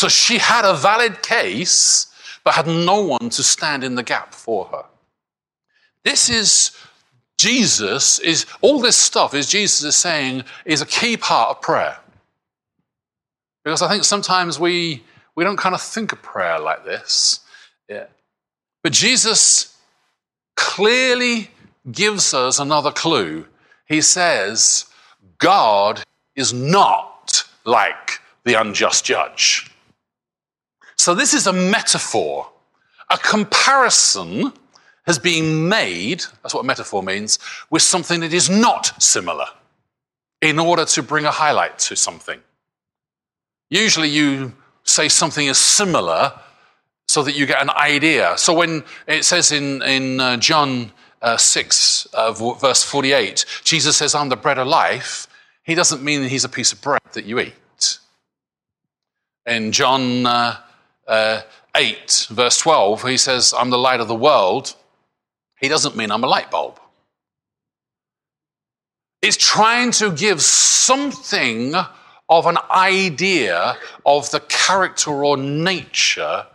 So 0.00 0.08
she 0.08 0.38
had 0.38 0.64
a 0.64 0.72
valid 0.72 1.22
case, 1.22 2.06
but 2.42 2.54
had 2.54 2.66
no 2.66 3.02
one 3.02 3.28
to 3.28 3.42
stand 3.42 3.84
in 3.84 3.96
the 3.96 4.02
gap 4.02 4.32
for 4.32 4.64
her. 4.64 4.86
This 6.04 6.30
is 6.30 6.74
Jesus 7.36 8.18
is, 8.20 8.46
all 8.62 8.80
this 8.80 8.96
stuff 8.96 9.34
is 9.34 9.46
Jesus 9.46 9.82
is 9.82 9.96
saying 9.96 10.44
is 10.64 10.80
a 10.80 10.86
key 10.86 11.18
part 11.18 11.50
of 11.50 11.60
prayer. 11.60 11.98
Because 13.62 13.82
I 13.82 13.90
think 13.90 14.04
sometimes 14.04 14.58
we, 14.58 15.04
we 15.34 15.44
don't 15.44 15.58
kind 15.58 15.74
of 15.74 15.82
think 15.82 16.12
of 16.12 16.22
prayer 16.22 16.58
like 16.58 16.86
this. 16.86 17.40
Yeah. 17.86 18.06
But 18.82 18.94
Jesus 18.94 19.76
clearly 20.56 21.50
gives 21.92 22.32
us 22.32 22.58
another 22.58 22.90
clue. 22.90 23.44
He 23.84 24.00
says, 24.00 24.86
God 25.36 26.02
is 26.36 26.54
not 26.54 27.44
like 27.66 28.20
the 28.44 28.54
unjust 28.54 29.04
judge. 29.04 29.70
So 31.00 31.14
this 31.14 31.32
is 31.32 31.46
a 31.46 31.52
metaphor, 31.54 32.46
a 33.08 33.16
comparison 33.16 34.52
has 35.06 35.18
been 35.18 35.66
made, 35.66 36.24
that's 36.42 36.52
what 36.52 36.66
metaphor 36.66 37.02
means, 37.02 37.38
with 37.70 37.80
something 37.80 38.20
that 38.20 38.34
is 38.34 38.50
not 38.50 39.02
similar 39.02 39.46
in 40.42 40.58
order 40.58 40.84
to 40.84 41.02
bring 41.02 41.24
a 41.24 41.30
highlight 41.30 41.78
to 41.78 41.96
something. 41.96 42.38
Usually 43.70 44.10
you 44.10 44.52
say 44.84 45.08
something 45.08 45.46
is 45.46 45.56
similar 45.56 46.38
so 47.08 47.22
that 47.22 47.32
you 47.32 47.46
get 47.46 47.62
an 47.62 47.70
idea. 47.70 48.34
So 48.36 48.52
when 48.52 48.84
it 49.06 49.24
says 49.24 49.52
in, 49.52 49.80
in 49.80 50.20
uh, 50.20 50.36
John 50.36 50.92
uh, 51.22 51.38
6, 51.38 52.08
uh, 52.12 52.32
verse 52.60 52.82
48, 52.82 53.46
Jesus 53.64 53.96
says, 53.96 54.14
I'm 54.14 54.28
the 54.28 54.36
bread 54.36 54.58
of 54.58 54.66
life, 54.66 55.28
he 55.62 55.74
doesn't 55.74 56.02
mean 56.02 56.28
he's 56.28 56.44
a 56.44 56.50
piece 56.50 56.74
of 56.74 56.82
bread 56.82 57.00
that 57.12 57.24
you 57.24 57.40
eat. 57.40 57.98
In 59.46 59.72
John 59.72 60.26
uh, 61.06 61.10
uh, 61.10 61.42
8, 61.76 62.28
verse 62.30 62.58
12, 62.58 63.02
he 63.08 63.16
says, 63.16 63.54
I'm 63.56 63.70
the 63.70 63.78
light 63.78 64.00
of 64.00 64.08
the 64.08 64.14
world. 64.14 64.74
He 65.60 65.68
doesn't 65.68 65.96
mean 65.96 66.10
I'm 66.10 66.24
a 66.24 66.26
light 66.26 66.50
bulb. 66.50 66.80
It's 69.22 69.36
trying 69.36 69.92
to 69.92 70.12
give 70.12 70.40
something 70.40 71.74
of 72.28 72.46
an 72.46 72.58
idea 72.70 73.76
of 74.06 74.30
the 74.30 74.40
character 74.40 75.10
or 75.10 75.36
nature 75.36 76.46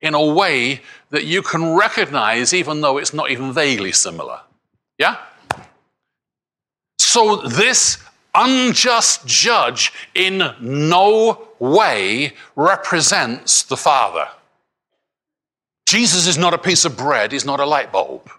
in 0.00 0.14
a 0.14 0.34
way 0.34 0.80
that 1.10 1.24
you 1.24 1.42
can 1.42 1.74
recognize, 1.74 2.52
even 2.52 2.80
though 2.80 2.98
it's 2.98 3.14
not 3.14 3.30
even 3.30 3.52
vaguely 3.52 3.92
similar. 3.92 4.40
Yeah? 4.98 5.16
So, 6.98 7.36
this 7.36 7.98
unjust 8.34 9.26
judge 9.26 9.92
in 10.14 10.42
no 10.60 11.48
way 11.72 12.32
represents 12.56 13.62
the 13.62 13.76
Father. 13.76 14.28
Jesus 15.86 16.26
is 16.26 16.38
not 16.38 16.54
a 16.54 16.58
piece 16.58 16.84
of 16.84 16.96
bread, 16.96 17.32
he's 17.32 17.44
not 17.44 17.60
a 17.60 17.66
light 17.66 17.92
bulb. 17.92 18.30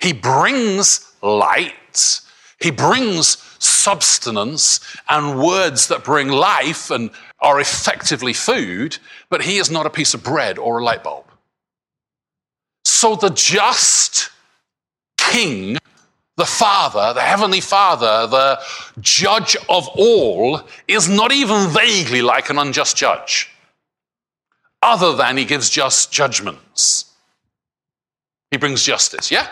He 0.00 0.12
brings 0.12 1.12
light, 1.22 2.20
he 2.60 2.70
brings 2.70 3.36
substance 3.58 4.80
and 5.08 5.40
words 5.40 5.88
that 5.88 6.04
bring 6.04 6.28
life 6.28 6.90
and 6.90 7.10
are 7.40 7.60
effectively 7.60 8.32
food, 8.32 8.98
but 9.30 9.42
he 9.42 9.58
is 9.58 9.70
not 9.70 9.86
a 9.86 9.90
piece 9.90 10.14
of 10.14 10.22
bread 10.22 10.58
or 10.58 10.78
a 10.78 10.84
light 10.84 11.02
bulb. 11.02 11.24
So 12.84 13.14
the 13.14 13.30
just 13.30 14.30
king, 15.16 15.78
the 16.38 16.46
Father, 16.46 17.12
the 17.12 17.20
Heavenly 17.20 17.60
Father, 17.60 18.28
the 18.28 18.60
judge 19.00 19.56
of 19.68 19.88
all, 19.88 20.62
is 20.86 21.08
not 21.08 21.32
even 21.32 21.68
vaguely 21.68 22.22
like 22.22 22.48
an 22.48 22.58
unjust 22.58 22.96
judge 22.96 23.50
other 24.80 25.16
than 25.16 25.36
he 25.36 25.44
gives 25.44 25.68
just 25.68 26.12
judgments. 26.12 27.06
He 28.52 28.56
brings 28.56 28.84
justice, 28.84 29.32
yeah? 29.32 29.48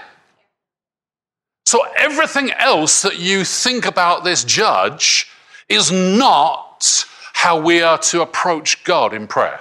So 1.66 1.85
everything 1.99 2.52
else 2.52 3.02
that 3.02 3.19
you 3.19 3.45
think 3.45 3.85
about 3.85 4.23
this 4.23 4.45
judge 4.45 5.28
is 5.69 5.90
not 5.90 7.05
how 7.33 7.61
we 7.61 7.83
are 7.83 7.99
to 7.99 8.23
approach 8.23 8.85
God 8.85 9.12
in 9.12 9.26
prayer. 9.26 9.61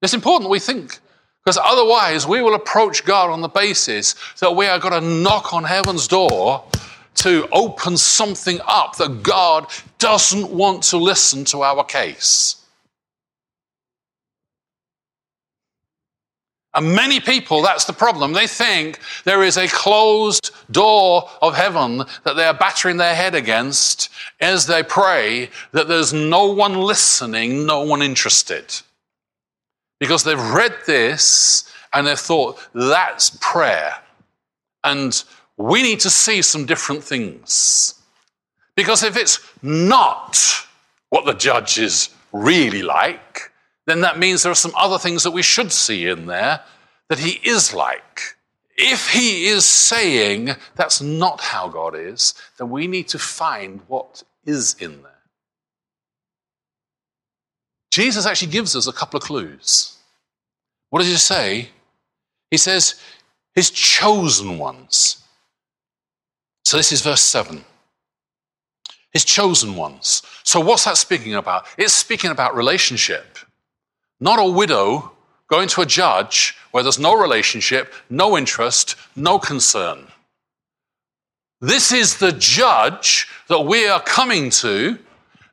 It's 0.00 0.14
important 0.14 0.50
we 0.50 0.60
think, 0.60 0.98
because 1.44 1.58
otherwise 1.62 2.26
we 2.26 2.42
will 2.42 2.54
approach 2.54 3.04
God 3.04 3.30
on 3.30 3.40
the 3.40 3.48
basis 3.48 4.14
that 4.40 4.54
we 4.54 4.66
are 4.66 4.78
going 4.78 5.00
to 5.00 5.00
knock 5.00 5.54
on 5.54 5.64
heaven's 5.64 6.06
door 6.06 6.64
to 7.16 7.48
open 7.52 7.96
something 7.96 8.60
up 8.66 8.96
that 8.96 9.22
God 9.22 9.66
doesn't 9.98 10.50
want 10.50 10.84
to 10.84 10.98
listen 10.98 11.44
to 11.46 11.62
our 11.62 11.84
case. 11.84 12.56
And 16.74 16.94
many 16.94 17.18
people, 17.18 17.62
that's 17.62 17.86
the 17.86 17.92
problem. 17.92 18.34
They 18.34 18.46
think 18.46 19.00
there 19.24 19.42
is 19.42 19.56
a 19.56 19.66
closed 19.66 20.52
door 20.70 21.28
of 21.42 21.56
heaven 21.56 22.04
that 22.22 22.36
they 22.36 22.44
are 22.44 22.54
battering 22.54 22.98
their 22.98 23.16
head 23.16 23.34
against 23.34 24.10
as 24.40 24.66
they 24.66 24.84
pray, 24.84 25.50
that 25.72 25.88
there's 25.88 26.12
no 26.12 26.52
one 26.52 26.74
listening, 26.74 27.66
no 27.66 27.80
one 27.80 28.02
interested. 28.02 28.72
Because 29.98 30.24
they've 30.24 30.50
read 30.52 30.74
this 30.86 31.72
and 31.92 32.06
they've 32.06 32.18
thought, 32.18 32.58
that's 32.74 33.36
prayer. 33.40 33.94
And 34.84 35.22
we 35.56 35.82
need 35.82 36.00
to 36.00 36.10
see 36.10 36.42
some 36.42 36.66
different 36.66 37.02
things. 37.02 37.94
Because 38.76 39.02
if 39.02 39.16
it's 39.16 39.40
not 39.62 40.38
what 41.08 41.24
the 41.24 41.32
judge 41.32 41.78
is 41.78 42.10
really 42.32 42.82
like, 42.82 43.50
then 43.86 44.02
that 44.02 44.18
means 44.18 44.42
there 44.42 44.52
are 44.52 44.56
some 44.56 44.74
other 44.76 44.98
things 44.98 45.22
that 45.24 45.32
we 45.32 45.42
should 45.42 45.72
see 45.72 46.06
in 46.06 46.26
there 46.26 46.60
that 47.08 47.18
he 47.18 47.40
is 47.48 47.74
like. 47.74 48.36
If 48.76 49.10
he 49.10 49.46
is 49.46 49.66
saying 49.66 50.50
that's 50.76 51.00
not 51.00 51.40
how 51.40 51.68
God 51.68 51.96
is, 51.96 52.34
then 52.58 52.70
we 52.70 52.86
need 52.86 53.08
to 53.08 53.18
find 53.18 53.80
what 53.88 54.22
is 54.46 54.76
in 54.78 55.02
there. 55.02 55.17
Jesus 57.98 58.26
actually 58.26 58.52
gives 58.52 58.76
us 58.76 58.86
a 58.86 58.92
couple 58.92 59.18
of 59.18 59.24
clues. 59.24 59.98
What 60.90 61.00
does 61.00 61.08
he 61.08 61.16
say? 61.16 61.70
He 62.48 62.56
says, 62.56 63.00
his 63.56 63.70
chosen 63.70 64.56
ones. 64.56 65.24
So 66.64 66.76
this 66.76 66.92
is 66.92 67.02
verse 67.02 67.22
7. 67.22 67.64
His 69.12 69.24
chosen 69.24 69.74
ones. 69.74 70.22
So 70.44 70.60
what's 70.60 70.84
that 70.84 70.96
speaking 70.96 71.34
about? 71.34 71.66
It's 71.76 71.92
speaking 71.92 72.30
about 72.30 72.54
relationship. 72.54 73.36
Not 74.20 74.38
a 74.38 74.48
widow 74.48 75.10
going 75.48 75.66
to 75.70 75.80
a 75.80 75.86
judge 75.86 76.56
where 76.70 76.84
there's 76.84 77.00
no 77.00 77.20
relationship, 77.20 77.92
no 78.08 78.38
interest, 78.38 78.94
no 79.16 79.40
concern. 79.40 80.06
This 81.60 81.90
is 81.90 82.18
the 82.18 82.30
judge 82.30 83.26
that 83.48 83.62
we 83.62 83.88
are 83.88 84.00
coming 84.00 84.50
to, 84.50 85.00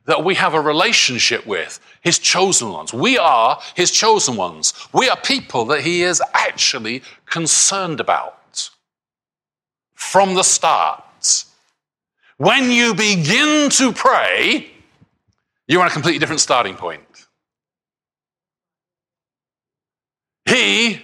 that 0.06 0.24
we 0.24 0.34
have 0.34 0.54
a 0.54 0.60
relationship 0.60 1.46
with, 1.46 1.80
his 2.00 2.18
chosen 2.18 2.70
ones. 2.70 2.92
We 2.92 3.18
are 3.18 3.60
his 3.74 3.90
chosen 3.90 4.36
ones. 4.36 4.72
We 4.92 5.08
are 5.08 5.16
people 5.16 5.66
that 5.66 5.82
he 5.82 6.02
is 6.02 6.22
actually 6.32 7.02
concerned 7.26 8.00
about 8.00 8.70
from 9.94 10.34
the 10.34 10.44
start. 10.44 11.02
When 12.38 12.70
you 12.70 12.94
begin 12.94 13.70
to 13.70 13.92
pray, 13.92 14.70
you're 15.66 15.80
on 15.80 15.88
a 15.88 15.90
completely 15.90 16.18
different 16.18 16.40
starting 16.40 16.76
point. 16.76 17.02
He 20.44 21.02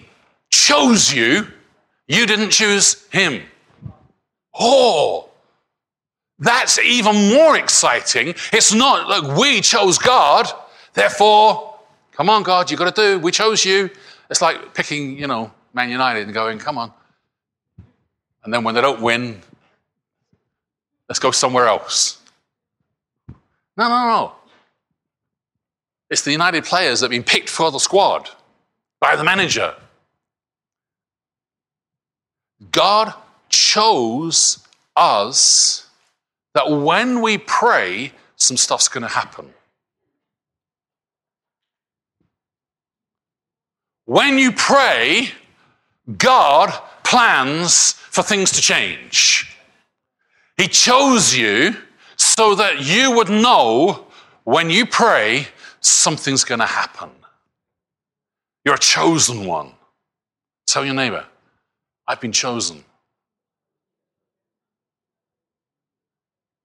chose 0.51 1.13
you, 1.13 1.49
you 2.07 2.27
didn't 2.27 2.51
choose 2.51 3.05
him. 3.09 3.43
Oh, 4.55 5.32
that's 6.43 6.79
even 6.81 7.31
more 7.35 7.57
exciting. 7.57 8.35
It's 8.53 8.75
not 8.75 9.09
like 9.09 9.39
we 9.39 9.61
chose 9.61 9.97
God, 9.97 10.47
therefore, 10.93 11.79
come 12.11 12.29
on, 12.29 12.43
God, 12.43 12.71
you've 12.71 12.79
got 12.79 12.95
to 12.95 13.01
do, 13.01 13.19
we 13.21 13.31
chose 13.31 13.65
you. 13.65 13.89
It's 14.29 14.43
like 14.43 14.75
picking, 14.75 15.17
you 15.19 15.29
know, 15.29 15.53
Man 15.73 15.89
United 15.89 16.25
and 16.25 16.35
going, 16.35 16.59
come 16.59 16.79
on. 16.79 16.93
And 18.43 18.53
then 18.53 18.65
when 18.65 18.75
they 18.75 18.81
don't 18.81 19.01
win, 19.01 19.41
let's 21.09 21.21
go 21.21 21.31
somewhere 21.31 21.69
else. 21.69 22.21
No, 23.77 23.89
no, 23.89 24.07
no. 24.09 24.33
It's 26.11 26.23
the 26.23 26.33
United 26.33 26.65
players 26.65 27.01
that 27.01 27.05
have 27.05 27.11
been 27.11 27.23
picked 27.23 27.49
for 27.49 27.71
the 27.71 27.79
squad 27.79 28.29
by 29.01 29.15
the 29.15 29.23
manager. 29.23 29.75
God 32.73 33.15
chose 33.49 34.59
us 34.97 35.87
that 36.55 36.71
when 36.71 37.23
we 37.23 37.39
pray, 37.39 38.13
some 38.37 38.57
stuff's 38.57 38.89
going 38.89 39.03
to 39.03 39.09
happen. 39.09 39.53
When 44.05 44.39
you 44.39 44.53
pray, 44.53 45.31
God 46.19 46.73
plans 47.05 47.93
for 47.93 48.23
things 48.23 48.51
to 48.53 48.61
change. 48.61 49.57
He 50.57 50.69
chose 50.69 51.35
you 51.35 51.77
so 52.17 52.55
that 52.57 52.85
you 52.85 53.13
would 53.13 53.31
know 53.31 54.07
when 54.45 54.71
you 54.71 54.87
pray, 54.87 55.47
something's 55.81 56.45
going 56.45 56.61
to 56.61 56.67
happen. 56.67 57.11
You're 58.65 58.75
a 58.75 58.79
chosen 58.79 59.47
one. 59.47 59.73
Tell 60.67 60.85
your 60.85 60.95
neighbor, 60.95 61.25
I've 62.07 62.21
been 62.21 62.33
chosen. 62.33 62.85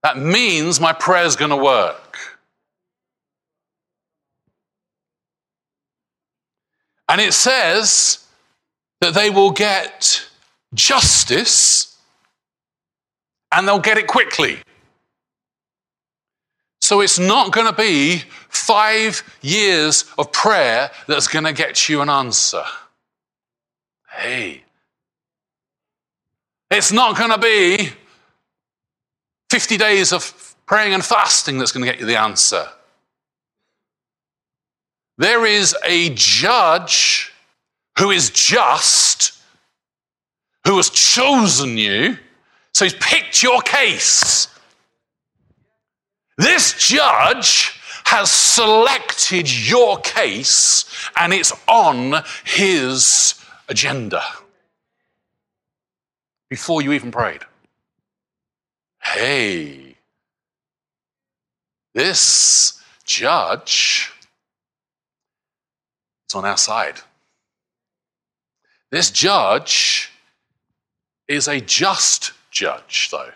That 0.02 0.16
means 0.18 0.80
my 0.80 0.92
prayer 0.92 1.24
is 1.24 1.36
going 1.36 1.50
to 1.50 1.56
work. 1.56 2.18
And 7.08 7.20
it 7.20 7.32
says 7.32 8.24
that 9.00 9.14
they 9.14 9.30
will 9.30 9.50
get 9.50 10.28
justice 10.74 11.96
and 13.50 13.66
they'll 13.66 13.78
get 13.78 13.96
it 13.96 14.06
quickly. 14.06 14.58
So 16.80 17.00
it's 17.00 17.18
not 17.18 17.52
going 17.52 17.66
to 17.66 17.72
be 17.72 18.22
five 18.48 19.22
years 19.42 20.04
of 20.18 20.32
prayer 20.32 20.90
that's 21.06 21.26
going 21.26 21.44
to 21.44 21.52
get 21.52 21.88
you 21.88 22.02
an 22.02 22.08
answer. 22.08 22.62
Hey. 24.10 24.62
It's 26.70 26.92
not 26.92 27.16
going 27.16 27.30
to 27.30 27.38
be 27.38 27.90
50 29.58 29.76
days 29.76 30.12
of 30.12 30.54
praying 30.66 30.94
and 30.94 31.04
fasting 31.04 31.58
that's 31.58 31.72
going 31.72 31.84
to 31.84 31.90
get 31.90 31.98
you 31.98 32.06
the 32.06 32.16
answer. 32.16 32.64
There 35.16 35.44
is 35.44 35.74
a 35.84 36.10
judge 36.14 37.32
who 37.98 38.12
is 38.12 38.30
just, 38.30 39.36
who 40.64 40.76
has 40.76 40.90
chosen 40.90 41.76
you, 41.76 42.18
so 42.72 42.84
he's 42.84 42.94
picked 43.00 43.42
your 43.42 43.60
case. 43.62 44.46
This 46.36 46.74
judge 46.74 47.80
has 48.04 48.30
selected 48.30 49.50
your 49.68 49.98
case 49.98 50.84
and 51.16 51.32
it's 51.34 51.52
on 51.66 52.22
his 52.44 53.34
agenda 53.68 54.22
before 56.48 56.80
you 56.80 56.92
even 56.92 57.10
prayed. 57.10 57.42
Hey, 59.14 59.96
this 61.94 62.80
judge 63.04 64.12
is 66.28 66.34
on 66.34 66.44
our 66.44 66.58
side. 66.58 67.00
This 68.90 69.10
judge 69.10 70.12
is 71.26 71.48
a 71.48 71.60
just 71.60 72.32
judge, 72.50 73.08
though. 73.10 73.32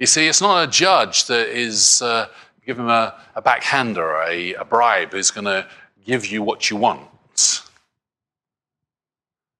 You 0.00 0.06
see, 0.06 0.26
it's 0.26 0.40
not 0.40 0.68
a 0.68 0.70
judge 0.70 1.26
that 1.26 1.48
is 1.48 2.02
uh, 2.02 2.26
give 2.66 2.78
him 2.78 2.88
a, 2.88 3.14
a 3.36 3.40
backhander, 3.40 4.22
a, 4.22 4.54
a 4.54 4.64
bribe 4.64 5.12
who's 5.12 5.30
going 5.30 5.44
to 5.44 5.66
give 6.04 6.26
you 6.26 6.42
what 6.42 6.70
you 6.70 6.76
want. 6.76 7.08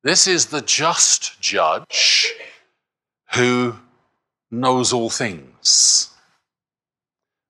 This 0.03 0.27
is 0.27 0.47
the 0.47 0.61
just 0.61 1.41
judge 1.41 2.35
who 3.35 3.77
knows 4.61 4.93
all 4.93 5.11
things, 5.11 6.11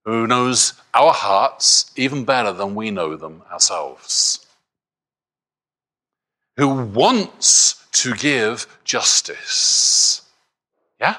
who 0.04 0.26
knows 0.26 0.74
our 0.92 1.12
hearts 1.12 1.90
even 1.96 2.24
better 2.24 2.52
than 2.52 2.74
we 2.74 2.90
know 2.90 3.16
them 3.16 3.42
ourselves, 3.50 4.46
who 6.56 6.68
wants 6.68 7.84
to 7.92 8.14
give 8.14 8.66
justice. 8.84 10.22
Yeah? 11.00 11.16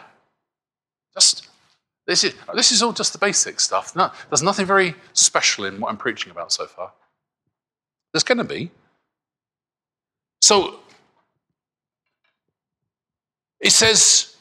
Just 1.13 1.47
this 2.07 2.23
is, 2.23 2.35
this 2.53 2.71
is 2.71 2.83
all 2.83 2.93
just 2.93 3.13
the 3.13 3.19
basic 3.19 3.59
stuff. 3.59 3.95
No, 3.95 4.11
there's 4.29 4.43
nothing 4.43 4.65
very 4.65 4.95
special 5.13 5.65
in 5.65 5.79
what 5.79 5.89
I'm 5.89 5.97
preaching 5.97 6.31
about 6.31 6.51
so 6.51 6.67
far. 6.67 6.91
There's 8.13 8.23
going 8.23 8.37
to 8.37 8.43
be. 8.43 8.71
So, 10.41 10.79
it 13.59 13.71
says 13.71 14.34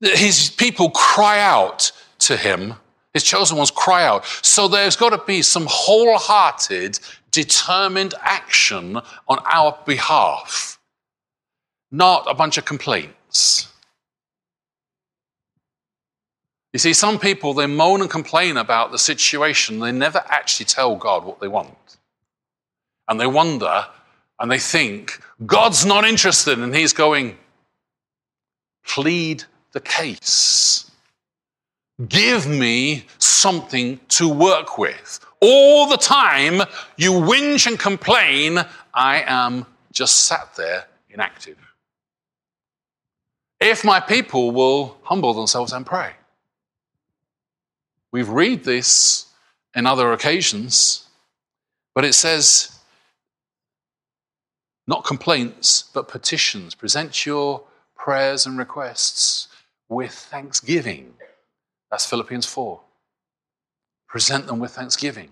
his 0.00 0.50
people 0.50 0.90
cry 0.90 1.40
out 1.40 1.92
to 2.20 2.36
him, 2.36 2.74
his 3.12 3.22
chosen 3.22 3.56
ones 3.56 3.70
cry 3.70 4.04
out. 4.04 4.24
So, 4.42 4.68
there's 4.68 4.96
got 4.96 5.10
to 5.10 5.22
be 5.26 5.42
some 5.42 5.66
wholehearted, 5.68 6.98
determined 7.30 8.14
action 8.20 8.96
on 9.28 9.38
our 9.52 9.78
behalf, 9.84 10.78
not 11.90 12.24
a 12.28 12.34
bunch 12.34 12.58
of 12.58 12.64
complaints. 12.64 13.70
You 16.72 16.78
see, 16.78 16.92
some 16.92 17.18
people, 17.18 17.52
they 17.52 17.66
moan 17.66 18.00
and 18.00 18.08
complain 18.08 18.56
about 18.56 18.92
the 18.92 18.98
situation. 18.98 19.80
They 19.80 19.90
never 19.90 20.22
actually 20.28 20.66
tell 20.66 20.94
God 20.94 21.24
what 21.24 21.40
they 21.40 21.48
want. 21.48 21.76
And 23.08 23.18
they 23.18 23.26
wonder 23.26 23.86
and 24.38 24.50
they 24.50 24.58
think, 24.58 25.20
God's 25.44 25.84
not 25.84 26.04
interested. 26.04 26.58
And 26.60 26.74
He's 26.74 26.92
going, 26.92 27.36
plead 28.86 29.44
the 29.72 29.80
case. 29.80 30.90
Give 32.08 32.46
me 32.46 33.04
something 33.18 34.00
to 34.10 34.28
work 34.28 34.78
with. 34.78 35.20
All 35.40 35.86
the 35.86 35.96
time 35.96 36.62
you 36.96 37.12
whinge 37.12 37.66
and 37.66 37.78
complain, 37.78 38.58
I 38.94 39.22
am 39.26 39.66
just 39.92 40.24
sat 40.24 40.54
there 40.56 40.86
inactive. 41.10 41.58
If 43.60 43.84
my 43.84 44.00
people 44.00 44.50
will 44.52 44.96
humble 45.02 45.34
themselves 45.34 45.72
and 45.72 45.84
pray, 45.84 46.12
We've 48.12 48.28
read 48.28 48.64
this 48.64 49.26
in 49.74 49.86
other 49.86 50.12
occasions, 50.12 51.06
but 51.94 52.04
it 52.04 52.14
says, 52.14 52.76
not 54.86 55.04
complaints, 55.04 55.84
but 55.94 56.08
petitions. 56.08 56.74
Present 56.74 57.24
your 57.24 57.62
prayers 57.94 58.46
and 58.46 58.58
requests 58.58 59.46
with 59.90 60.12
thanksgiving. 60.12 61.12
That's 61.90 62.06
Philippians 62.06 62.46
4. 62.46 62.80
Present 64.08 64.46
them 64.46 64.60
with 64.60 64.70
thanksgiving. 64.70 65.30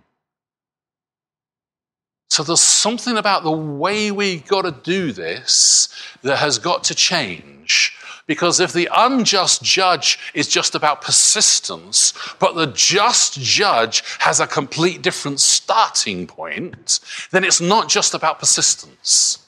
So 2.29 2.43
there's 2.43 2.61
something 2.61 3.17
about 3.17 3.43
the 3.43 3.51
way 3.51 4.11
we 4.11 4.41
got 4.41 4.63
to 4.63 4.73
do 4.73 5.13
this 5.13 5.89
that 6.23 6.37
has 6.37 6.59
got 6.59 6.85
to 6.85 6.95
change. 6.95 7.95
Because 8.27 8.61
if 8.61 8.75
the 8.75 8.91
unjust 8.95 9.63
judge 9.63 10.19
is 10.35 10.49
just 10.49 10.75
about 10.75 11.01
persistence, 11.01 12.13
but 12.39 12.55
the 12.55 12.67
just 12.67 13.41
judge 13.41 14.03
has 14.19 14.39
a 14.39 14.47
complete 14.47 15.01
different 15.01 15.41
starting 15.41 16.27
point, 16.27 17.01
then 17.31 17.43
it's 17.43 17.61
not 17.61 17.89
just 17.89 18.13
about 18.13 18.39
persistence. 18.39 19.39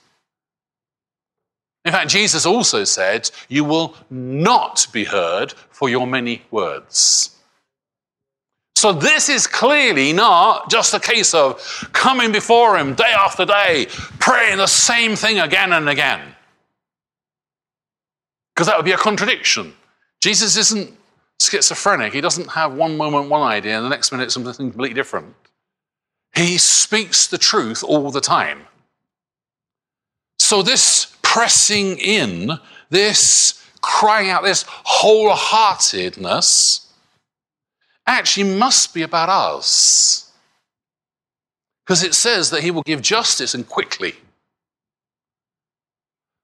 In 1.85 1.93
fact, 1.93 2.11
Jesus 2.11 2.45
also 2.45 2.85
said, 2.85 3.31
You 3.49 3.65
will 3.65 3.95
not 4.11 4.87
be 4.93 5.05
heard 5.05 5.53
for 5.71 5.89
your 5.89 6.07
many 6.07 6.43
words. 6.51 7.37
So, 8.77 8.93
this 8.93 9.29
is 9.29 9.47
clearly 9.47 10.13
not 10.13 10.71
just 10.71 10.95
a 10.95 11.01
case 11.01 11.35
of 11.35 11.61
coming 11.93 12.33
before 12.33 12.79
Him 12.79 12.95
day 12.95 13.13
after 13.17 13.45
day, 13.45 13.89
praying 14.19 14.59
the 14.59 14.67
same 14.67 15.17
thing 15.17 15.39
again 15.39 15.73
and 15.73 15.89
again. 15.89 16.21
Because 18.55 18.67
that 18.67 18.77
would 18.77 18.87
be 18.87 18.93
a 18.93 18.99
contradiction. 18.99 19.75
Jesus 20.23 20.57
isn't 20.57 20.95
schizophrenic. 21.41 22.13
He 22.13 22.21
doesn't 22.21 22.51
have 22.51 22.75
one 22.75 22.97
moment 22.97 23.31
one 23.31 23.43
idea 23.43 23.77
and 23.77 23.85
the 23.85 23.91
next 23.91 24.13
minute 24.13 24.31
something 24.33 24.71
completely 24.71 24.95
different. 24.95 25.35
He 26.35 26.59
speaks 26.59 27.27
the 27.27 27.39
truth 27.39 27.83
all 27.83 28.11
the 28.11 28.21
time. 28.21 28.61
So, 30.39 30.63
this 30.63 31.17
pressing 31.33 31.97
in, 31.99 32.51
this 32.89 33.65
crying 33.81 34.31
out, 34.31 34.43
this 34.43 34.65
wholeheartedness, 34.65 36.87
actually 38.05 38.59
must 38.59 38.93
be 38.93 39.03
about 39.03 39.29
us. 39.29 40.33
Because 41.85 42.03
it 42.03 42.15
says 42.15 42.51
that 42.51 42.65
he 42.65 42.73
will 42.73 42.83
give 42.83 43.01
justice 43.01 43.55
and 43.55 43.69
quickly. 43.69 44.15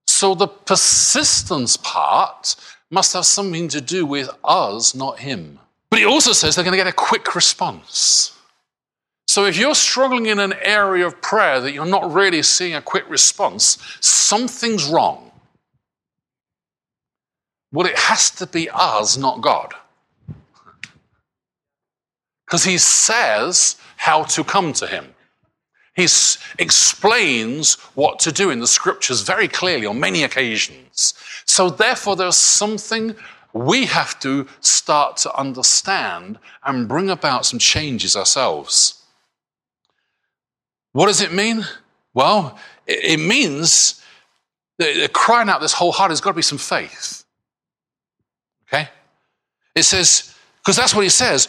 So 0.07 0.37
the 0.37 0.46
persistence 0.46 1.77
part 1.77 2.55
must 2.88 3.12
have 3.14 3.27
something 3.27 3.66
to 3.68 3.81
do 3.81 4.07
with 4.07 4.31
us, 4.44 4.94
not 4.94 5.18
him. 5.18 5.59
But 5.90 5.99
he 5.99 6.05
also 6.05 6.33
says 6.33 6.55
they're 6.55 6.64
going 6.64 6.79
to 6.79 6.85
get 6.85 6.87
a 6.87 6.92
quick 6.92 7.35
response. 7.35 8.36
So 9.37 9.44
if 9.44 9.59
you're 9.59 9.75
struggling 9.75 10.25
in 10.25 10.38
an 10.38 10.55
area 10.62 11.07
of 11.07 11.20
prayer 11.20 11.61
that 11.61 11.75
you're 11.75 11.85
not 11.85 12.11
really 12.11 12.42
seeing 12.42 12.75
a 12.75 12.81
quick 12.81 13.05
response, 13.11 13.77
something's 14.01 14.87
wrong. 14.87 15.31
Well, 17.70 17.87
it 17.87 17.99
has 17.99 18.31
to 18.31 18.46
be 18.46 18.70
us, 18.70 19.18
not 19.18 19.42
God 19.42 19.75
because 22.46 22.64
he 22.64 22.79
says 22.79 23.77
how 23.99 24.22
to 24.22 24.42
come 24.42 24.72
to 24.72 24.87
him. 24.87 25.14
He 25.94 26.05
explains 26.59 27.75
what 27.94 28.18
to 28.20 28.33
do 28.33 28.49
in 28.49 28.61
the 28.61 28.66
scriptures 28.66 29.20
very 29.20 29.49
clearly 29.49 29.85
on 29.85 30.01
many 30.01 30.22
occasions. 30.22 31.12
So, 31.44 31.68
therefore, 31.68 32.16
there's 32.16 32.38
something 32.38 33.14
we 33.53 33.85
have 33.85 34.18
to 34.20 34.49
start 34.61 35.18
to 35.18 35.38
understand 35.38 36.38
and 36.64 36.88
bring 36.88 37.11
about 37.11 37.44
some 37.44 37.59
changes 37.59 38.16
ourselves. 38.16 38.95
What 40.96 41.09
does 41.09 41.20
it 41.20 41.30
mean? 41.30 41.62
Well, 42.14 42.59
it 42.87 43.20
means 43.20 44.02
that 44.78 45.12
crying 45.12 45.50
out 45.50 45.61
this 45.61 45.74
whole 45.74 45.92
heart 45.92 46.11
has 46.11 46.22
got 46.22 46.30
to 46.30 46.37
be 46.37 46.40
some 46.40 46.56
faith. 46.56 47.22
Okay? 48.66 48.88
It 49.74 49.82
says, 49.82 50.35
because 50.56 50.74
that's 50.74 50.94
what 50.94 51.02
he 51.02 51.11
says. 51.11 51.48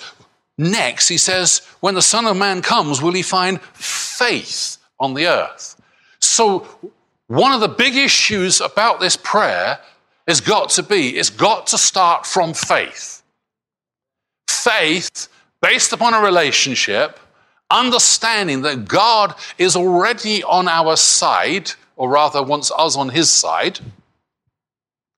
Next, 0.58 1.08
he 1.08 1.18
says, 1.18 1.62
when 1.80 1.96
the 1.96 2.02
Son 2.02 2.26
of 2.26 2.36
Man 2.36 2.62
comes, 2.62 3.02
will 3.02 3.14
he 3.14 3.22
find 3.22 3.62
faith 3.62 4.80
on 5.00 5.14
the 5.14 5.28
earth? 5.28 5.82
So, 6.20 6.68
one 7.28 7.54
of 7.54 7.62
the 7.62 7.70
big 7.70 7.96
issues 7.96 8.60
about 8.60 9.00
this 9.00 9.16
prayer 9.16 9.80
has 10.28 10.42
got 10.42 10.72
to 10.72 10.84
be, 10.84 11.18
it's 11.18 11.30
got 11.30 11.68
to 11.68 11.78
start 11.78 12.26
from 12.26 12.54
faith. 12.54 13.24
Faith 14.50 15.30
based 15.62 15.94
upon 15.94 16.14
a 16.14 16.20
relationship, 16.20 17.18
understanding 17.70 18.62
that 18.62 18.86
God 18.86 19.36
is 19.58 19.76
already 19.76 20.44
on 20.44 20.68
our 20.68 20.96
side, 20.96 21.72
or 21.96 22.10
rather 22.10 22.42
wants 22.44 22.72
us 22.78 22.96
on 22.96 23.10
his 23.10 23.30
side, 23.30 23.80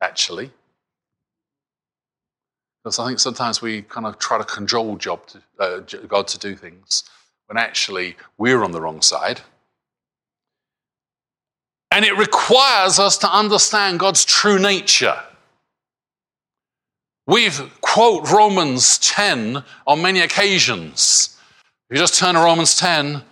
actually. 0.01 0.51
Because 2.83 2.99
I 2.99 3.07
think 3.07 3.19
sometimes 3.19 3.62
we 3.62 3.81
kind 3.83 4.05
of 4.05 4.17
try 4.19 4.38
to 4.38 4.43
control 4.43 4.97
to, 4.97 5.19
uh, 5.59 5.79
God 6.07 6.27
to 6.29 6.39
do 6.39 6.55
things 6.55 7.03
when 7.47 7.57
actually 7.57 8.15
we're 8.38 8.63
on 8.63 8.71
the 8.71 8.81
wrong 8.81 9.01
side. 9.01 9.41
And 11.91 12.05
it 12.05 12.17
requires 12.17 12.99
us 12.99 13.17
to 13.19 13.31
understand 13.31 13.99
God's 13.99 14.23
true 14.23 14.59
nature. 14.59 15.19
We've 17.25 17.62
quote 17.81 18.29
Romans 18.31 18.97
10 18.99 19.63
on 19.85 20.01
many 20.01 20.21
occasions. 20.21 21.38
If 21.89 21.95
you 21.95 22.04
just 22.04 22.19
turn 22.19 22.36
to 22.36 22.41
Romans 22.41 22.78
10, 22.78 23.23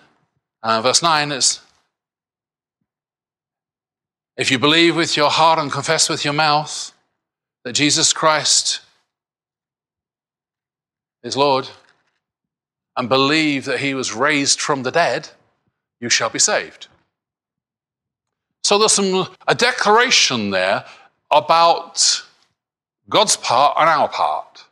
uh, 0.64 0.82
verse 0.82 1.04
9, 1.04 1.32
it's 1.32 1.62
if 4.36 4.50
you 4.50 4.58
believe 4.58 4.96
with 4.96 5.16
your 5.16 5.30
heart 5.30 5.60
and 5.60 5.72
confess 5.72 6.10
with 6.10 6.26
your 6.26 6.34
mouth 6.34 6.92
that 7.64 7.74
Jesus 7.74 8.14
Christ 8.14 8.82
is 11.22 11.38
Lord, 11.38 11.70
and 12.96 13.08
believe 13.08 13.66
that 13.66 13.80
he 13.80 13.94
was 13.94 14.14
raised 14.14 14.60
from 14.60 14.82
the 14.82 14.92
dead, 14.92 15.30
you 16.00 16.10
shall 16.10 16.32
be 16.32 16.40
saved. 16.40 16.88
So 18.64 18.80
there's 18.80 18.94
some, 18.94 19.28
a 19.48 19.54
declaration 19.54 20.50
there 20.50 20.84
about 21.30 22.24
God's 23.08 23.38
part 23.38 23.76
and 23.78 23.88
our 23.88 24.08
part. 24.08 24.66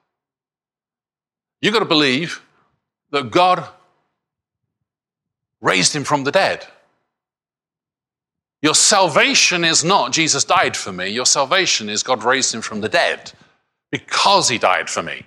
You've 1.61 1.73
got 1.73 1.79
to 1.79 1.85
believe 1.85 2.41
that 3.15 3.31
God 3.31 3.65
raised 5.61 5.95
him 5.95 6.03
from 6.03 6.25
the 6.25 6.31
dead. 6.31 6.67
Your 8.61 8.75
salvation 8.75 9.63
is 9.63 9.83
not 9.83 10.11
Jesus 10.11 10.43
died 10.43 10.75
for 10.75 10.91
me. 10.91 11.07
Your 11.07 11.25
salvation 11.25 11.87
is 11.87 12.03
God 12.03 12.23
raised 12.23 12.53
him 12.53 12.61
from 12.61 12.81
the 12.81 12.89
dead 12.89 13.31
because 13.89 14.49
he 14.49 14.57
died 14.57 14.89
for 14.89 15.01
me. 15.01 15.25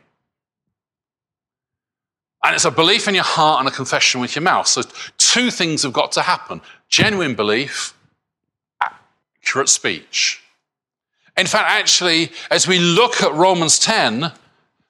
And 2.44 2.54
it's 2.54 2.66
a 2.66 2.70
belief 2.70 3.08
in 3.08 3.14
your 3.14 3.24
heart 3.24 3.60
and 3.60 3.68
a 3.68 3.74
confession 3.74 4.20
with 4.20 4.36
your 4.36 4.42
mouth. 4.42 4.66
So, 4.66 4.82
two 5.16 5.50
things 5.50 5.82
have 5.82 5.92
got 5.92 6.12
to 6.12 6.22
happen 6.22 6.60
genuine 6.88 7.34
belief, 7.34 7.94
accurate 8.80 9.68
speech. 9.68 10.42
In 11.36 11.46
fact, 11.46 11.70
actually, 11.70 12.32
as 12.50 12.68
we 12.68 12.78
look 12.78 13.22
at 13.22 13.32
Romans 13.32 13.78
10, 13.78 14.32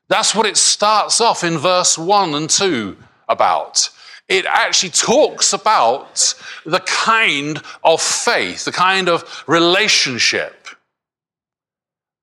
that's 0.08 0.34
what 0.34 0.46
it 0.46 0.56
starts 0.56 1.20
off 1.20 1.44
in 1.44 1.58
verse 1.58 1.98
1 1.98 2.34
and 2.34 2.48
2 2.48 2.96
about. 3.28 3.90
It 4.28 4.44
actually 4.46 4.90
talks 4.90 5.52
about 5.52 6.34
the 6.64 6.80
kind 6.80 7.62
of 7.82 8.00
faith, 8.00 8.64
the 8.64 8.72
kind 8.72 9.08
of 9.08 9.44
relationship. 9.46 10.68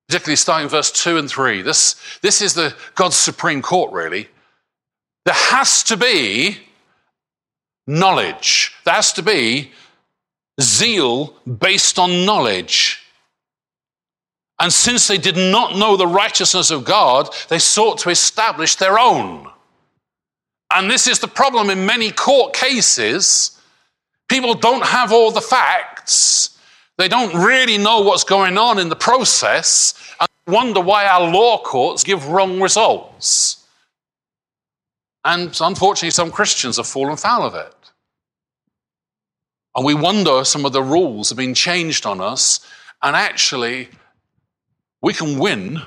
Particularly 0.08 0.36
starting 0.36 0.68
verse 0.68 0.92
2 0.92 1.18
and 1.18 1.28
3. 1.28 1.62
This, 1.62 1.96
this 2.22 2.40
is 2.40 2.54
the 2.54 2.74
God's 2.94 3.16
supreme 3.16 3.62
court, 3.62 3.92
really. 3.92 4.28
There 5.24 5.34
has 5.34 5.82
to 5.84 5.96
be 5.96 6.58
knowledge. 7.86 8.72
There 8.84 8.94
has 8.94 9.12
to 9.14 9.22
be 9.22 9.72
zeal 10.60 11.34
based 11.44 11.98
on 11.98 12.24
knowledge. 12.24 13.02
And 14.58 14.72
since 14.72 15.06
they 15.06 15.18
did 15.18 15.36
not 15.36 15.76
know 15.76 15.96
the 15.96 16.06
righteousness 16.06 16.70
of 16.70 16.84
God, 16.84 17.28
they 17.48 17.58
sought 17.58 17.98
to 17.98 18.10
establish 18.10 18.76
their 18.76 18.98
own. 18.98 19.48
And 20.72 20.90
this 20.90 21.06
is 21.06 21.18
the 21.18 21.28
problem 21.28 21.70
in 21.70 21.86
many 21.86 22.10
court 22.10 22.54
cases. 22.54 23.60
People 24.28 24.54
don't 24.54 24.84
have 24.84 25.12
all 25.12 25.30
the 25.30 25.40
facts. 25.40 26.58
They 26.98 27.08
don't 27.08 27.34
really 27.34 27.78
know 27.78 28.00
what's 28.00 28.24
going 28.24 28.56
on 28.56 28.78
in 28.78 28.88
the 28.88 28.96
process 28.96 29.94
and 30.18 30.28
wonder 30.46 30.80
why 30.80 31.06
our 31.06 31.30
law 31.30 31.62
courts 31.62 32.02
give 32.02 32.28
wrong 32.28 32.60
results. 32.60 33.64
And 35.24 35.56
unfortunately, 35.60 36.12
some 36.12 36.30
Christians 36.30 36.78
have 36.78 36.86
fallen 36.86 37.16
foul 37.16 37.42
of 37.42 37.54
it. 37.54 37.74
And 39.74 39.84
we 39.84 39.92
wonder 39.92 40.44
some 40.44 40.64
of 40.64 40.72
the 40.72 40.82
rules 40.82 41.28
have 41.28 41.36
been 41.36 41.52
changed 41.52 42.06
on 42.06 42.20
us, 42.20 42.60
and 43.02 43.14
actually, 43.14 43.90
we 45.02 45.12
can 45.12 45.38
win. 45.38 45.82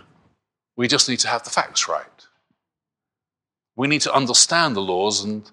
We 0.78 0.88
just 0.88 1.10
need 1.10 1.20
to 1.20 1.28
have 1.28 1.44
the 1.44 1.50
facts 1.50 1.88
right. 1.88 2.06
We 3.76 3.88
need 3.88 4.02
to 4.02 4.14
understand 4.14 4.76
the 4.76 4.82
laws 4.82 5.24
and 5.24 5.50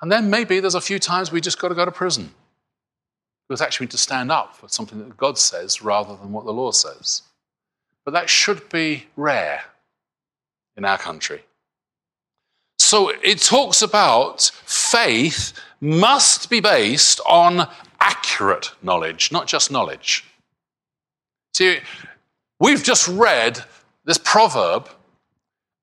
and 0.00 0.12
then 0.12 0.28
maybe 0.28 0.60
there's 0.60 0.74
a 0.74 0.82
few 0.82 0.98
times 0.98 1.32
we 1.32 1.40
just 1.40 1.58
got 1.58 1.68
to 1.68 1.74
go 1.74 1.86
to 1.86 1.90
prison. 1.90 2.34
Because 3.48 3.62
actually 3.62 3.84
we 3.84 3.86
need 3.86 3.92
to 3.92 3.98
stand 3.98 4.30
up 4.30 4.54
for 4.54 4.68
something 4.68 4.98
that 4.98 5.16
God 5.16 5.38
says 5.38 5.80
rather 5.80 6.14
than 6.16 6.30
what 6.30 6.44
the 6.44 6.52
law 6.52 6.72
says. 6.72 7.22
But 8.04 8.12
that 8.12 8.28
should 8.28 8.68
be 8.68 9.06
rare 9.16 9.64
in 10.76 10.84
our 10.84 10.98
country. 10.98 11.42
So 12.78 13.08
it 13.22 13.38
talks 13.38 13.80
about 13.80 14.50
faith 14.66 15.54
must 15.80 16.50
be 16.50 16.60
based 16.60 17.20
on 17.26 17.68
accurate 17.98 18.72
knowledge, 18.82 19.32
not 19.32 19.46
just 19.46 19.70
knowledge. 19.70 20.24
See, 21.54 21.78
we've 22.58 22.82
just 22.82 23.06
read 23.06 23.62
this 24.04 24.18
proverb, 24.18 24.88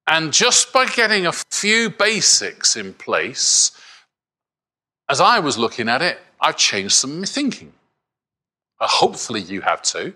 and 0.05 0.33
just 0.33 0.73
by 0.73 0.85
getting 0.85 1.25
a 1.25 1.31
few 1.31 1.89
basics 1.89 2.75
in 2.75 2.93
place, 2.93 3.71
as 5.09 5.21
I 5.21 5.39
was 5.39 5.57
looking 5.57 5.87
at 5.87 6.01
it, 6.01 6.19
I've 6.41 6.57
changed 6.57 6.95
some 6.95 7.23
thinking. 7.23 7.71
Uh, 8.81 8.87
hopefully, 8.87 9.39
you 9.39 9.61
have 9.61 9.81
too. 9.81 10.13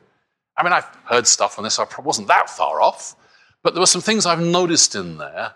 I 0.57 0.63
mean, 0.63 0.73
I've 0.73 0.89
heard 1.05 1.25
stuff 1.25 1.57
on 1.57 1.63
this, 1.63 1.79
I 1.79 1.85
wasn't 2.01 2.27
that 2.27 2.49
far 2.49 2.81
off, 2.81 3.15
but 3.63 3.73
there 3.73 3.81
were 3.81 3.87
some 3.87 4.01
things 4.01 4.25
I've 4.25 4.41
noticed 4.41 4.95
in 4.95 5.17
there 5.17 5.53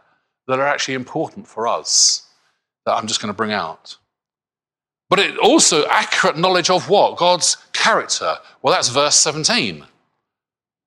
that 0.47 0.59
are 0.59 0.67
actually 0.67 0.93
important 0.93 1.45
for 1.45 1.67
us 1.67 2.25
that 2.85 2.93
I'm 2.93 3.07
just 3.07 3.21
going 3.21 3.33
to 3.33 3.37
bring 3.37 3.51
out. 3.51 3.97
But 5.09 5.19
it 5.19 5.37
also 5.37 5.85
accurate 5.87 6.37
knowledge 6.37 6.69
of 6.69 6.89
what? 6.89 7.17
God's 7.17 7.57
character. 7.79 8.35
Well, 8.61 8.73
that's 8.73 8.89
verse 8.89 9.15
17. 9.15 9.85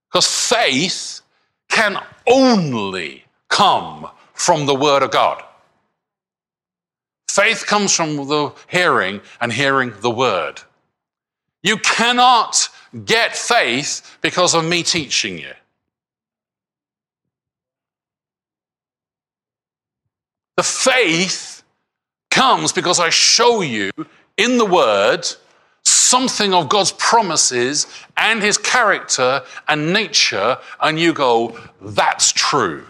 Because 0.08 0.26
faith 0.26 1.22
can 1.70 1.96
only 2.26 3.24
come 3.48 4.08
from 4.34 4.66
the 4.66 4.74
Word 4.74 5.02
of 5.02 5.10
God. 5.10 5.42
Faith 7.28 7.64
comes 7.66 7.96
from 7.96 8.16
the 8.16 8.52
hearing 8.68 9.22
and 9.40 9.50
hearing 9.50 9.92
the 10.00 10.10
Word. 10.10 10.60
You 11.62 11.78
cannot 11.78 12.68
get 13.06 13.34
faith 13.34 14.18
because 14.20 14.54
of 14.54 14.64
me 14.64 14.82
teaching 14.82 15.38
you. 15.38 15.52
The 20.56 20.62
faith 20.62 21.62
comes 22.30 22.72
because 22.72 23.00
I 23.00 23.08
show 23.08 23.62
you 23.62 23.90
in 24.36 24.58
the 24.58 24.66
Word 24.66 25.26
something 26.12 26.52
of 26.52 26.68
God's 26.68 26.92
promises 26.92 27.86
and 28.18 28.42
His 28.42 28.58
character 28.58 29.42
and 29.66 29.94
nature, 29.94 30.58
and 30.78 31.00
you 31.00 31.14
go, 31.14 31.58
that's 31.80 32.32
true. 32.32 32.84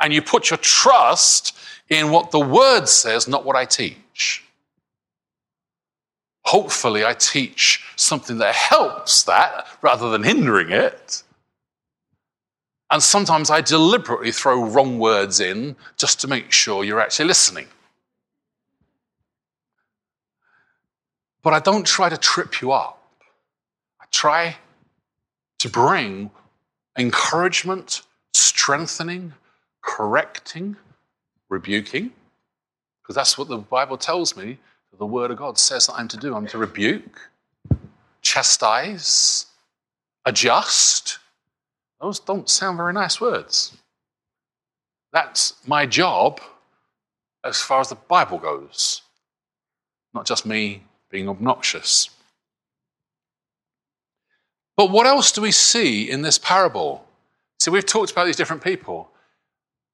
And 0.00 0.14
you 0.14 0.22
put 0.22 0.48
your 0.50 0.58
trust 0.58 1.56
in 1.88 2.12
what 2.12 2.30
the 2.30 2.38
Word 2.38 2.86
says, 2.86 3.26
not 3.26 3.44
what 3.44 3.56
I 3.56 3.64
teach. 3.64 4.44
Hopefully, 6.44 7.04
I 7.04 7.14
teach 7.14 7.84
something 7.96 8.38
that 8.38 8.54
helps 8.54 9.24
that 9.24 9.66
rather 9.82 10.08
than 10.10 10.22
hindering 10.22 10.70
it. 10.70 11.24
And 12.90 13.02
sometimes 13.02 13.50
I 13.50 13.60
deliberately 13.60 14.30
throw 14.30 14.62
wrong 14.62 15.00
words 15.00 15.40
in 15.40 15.74
just 15.96 16.20
to 16.20 16.28
make 16.28 16.52
sure 16.52 16.84
you're 16.84 17.00
actually 17.00 17.26
listening. 17.26 17.66
But 21.44 21.52
I 21.52 21.60
don't 21.60 21.86
try 21.86 22.08
to 22.08 22.16
trip 22.16 22.60
you 22.60 22.72
up. 22.72 23.00
I 24.00 24.06
try 24.10 24.56
to 25.60 25.68
bring 25.68 26.32
encouragement, 26.98 28.02
strengthening, 28.32 29.34
correcting, 29.82 30.76
rebuking, 31.48 32.10
because 33.02 33.14
that's 33.14 33.38
what 33.38 33.48
the 33.48 33.58
Bible 33.58 33.98
tells 33.98 34.36
me 34.36 34.58
the 34.98 35.06
Word 35.06 35.30
of 35.30 35.38
God 35.38 35.58
says 35.58 35.86
that 35.86 35.94
I'm 35.94 36.08
to 36.08 36.16
do. 36.16 36.34
I'm 36.34 36.46
to 36.48 36.58
rebuke, 36.58 37.30
chastise, 38.22 39.46
adjust. 40.24 41.18
Those 42.00 42.20
don't 42.20 42.48
sound 42.48 42.76
very 42.76 42.92
nice 42.92 43.20
words. 43.20 43.76
That's 45.12 45.54
my 45.66 45.86
job 45.86 46.40
as 47.44 47.60
far 47.60 47.80
as 47.80 47.88
the 47.88 47.94
Bible 47.94 48.38
goes, 48.38 49.02
not 50.12 50.26
just 50.26 50.46
me 50.46 50.84
being 51.14 51.28
obnoxious. 51.28 52.10
But 54.76 54.90
what 54.90 55.06
else 55.06 55.30
do 55.30 55.42
we 55.42 55.52
see 55.52 56.10
in 56.10 56.22
this 56.22 56.38
parable? 56.38 57.06
See, 57.60 57.70
we've 57.70 57.86
talked 57.86 58.10
about 58.10 58.24
these 58.24 58.34
different 58.34 58.64
people. 58.64 59.10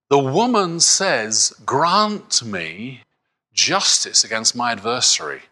The 0.08 0.18
woman 0.18 0.80
says, 0.80 1.52
Grant 1.66 2.42
me 2.42 3.02
justice 3.52 4.24
against 4.24 4.56
my 4.56 4.72
adversary. 4.72 5.42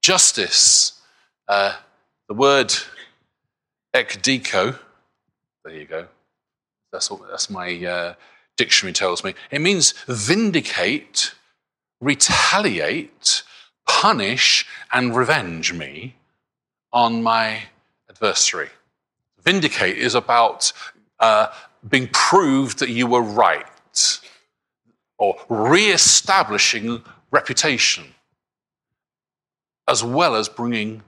Justice, 0.00 1.02
uh, 1.46 1.76
the 2.28 2.34
word 2.34 2.72
ekdiko, 3.94 4.78
there 5.62 5.74
you 5.74 5.84
go. 5.84 6.06
That's, 6.90 7.10
what, 7.10 7.28
that's 7.28 7.50
my 7.50 7.84
uh, 7.84 8.14
dictionary 8.56 8.94
tells 8.94 9.22
me. 9.22 9.34
It 9.50 9.60
means 9.60 9.92
vindicate, 10.08 11.34
retaliate, 12.02 13.44
punish, 13.86 14.66
and 14.92 15.16
revenge 15.16 15.72
me 15.72 16.16
on 16.92 17.22
my 17.22 17.62
adversary. 18.10 18.68
Vindicate 19.42 19.96
is 19.96 20.14
about 20.14 20.72
uh, 21.20 21.46
being 21.88 22.08
proved 22.12 22.80
that 22.80 22.90
you 22.90 23.06
were 23.06 23.22
right 23.22 23.66
or 25.16 25.36
re-establishing 25.48 27.02
reputation, 27.30 28.04
as 29.88 30.02
well 30.02 30.34
as 30.34 30.48
bringing 30.48 31.02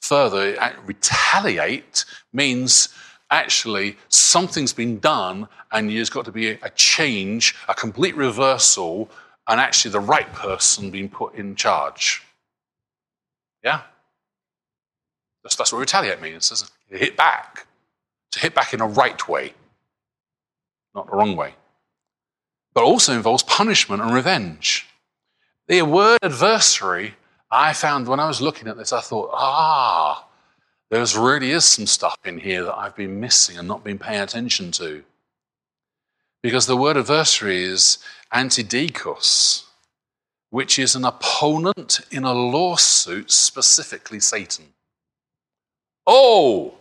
further. 0.00 0.56
Retaliate 0.86 2.04
means 2.32 2.88
actually 3.30 3.96
something's 4.08 4.72
been 4.72 4.98
done 5.00 5.48
and 5.72 5.90
there's 5.90 6.08
got 6.08 6.24
to 6.24 6.32
be 6.32 6.50
a 6.50 6.70
change, 6.70 7.54
a 7.68 7.74
complete 7.74 8.16
reversal, 8.16 9.10
and 9.48 9.60
actually 9.60 9.90
the 9.90 10.00
right 10.00 10.32
person 10.32 10.90
being 10.90 11.08
put 11.08 11.34
in 11.34 11.56
charge. 11.56 12.22
Yeah? 13.64 13.82
That's, 15.42 15.56
that's 15.56 15.72
what 15.72 15.78
retaliate 15.78 16.20
means. 16.20 16.52
It's 16.52 16.70
hit 16.88 17.16
back. 17.16 17.66
To 18.32 18.40
hit 18.40 18.54
back 18.54 18.74
in 18.74 18.80
a 18.80 18.86
right 18.86 19.26
way, 19.26 19.54
not 20.94 21.06
the 21.06 21.16
wrong 21.16 21.34
way 21.34 21.54
but 22.78 22.84
also 22.84 23.12
involves 23.12 23.42
punishment 23.42 24.00
and 24.00 24.14
revenge. 24.14 24.86
The 25.66 25.82
word 25.82 26.20
adversary, 26.22 27.16
I 27.50 27.72
found 27.72 28.06
when 28.06 28.20
I 28.20 28.28
was 28.28 28.40
looking 28.40 28.68
at 28.68 28.76
this, 28.76 28.92
I 28.92 29.00
thought, 29.00 29.30
ah, 29.32 30.24
there 30.88 31.04
really 31.18 31.50
is 31.50 31.64
some 31.64 31.86
stuff 31.86 32.16
in 32.24 32.38
here 32.38 32.62
that 32.62 32.76
I've 32.76 32.94
been 32.94 33.18
missing 33.18 33.58
and 33.58 33.66
not 33.66 33.82
been 33.82 33.98
paying 33.98 34.20
attention 34.20 34.70
to. 34.72 35.02
Because 36.40 36.66
the 36.66 36.76
word 36.76 36.96
adversary 36.96 37.64
is 37.64 37.98
antidikos, 38.32 39.64
which 40.50 40.78
is 40.78 40.94
an 40.94 41.04
opponent 41.04 42.00
in 42.10 42.24
a 42.24 42.32
lawsuit, 42.32 43.30
specifically 43.30 44.20
Satan. 44.20 44.66
Oh, 46.06 46.74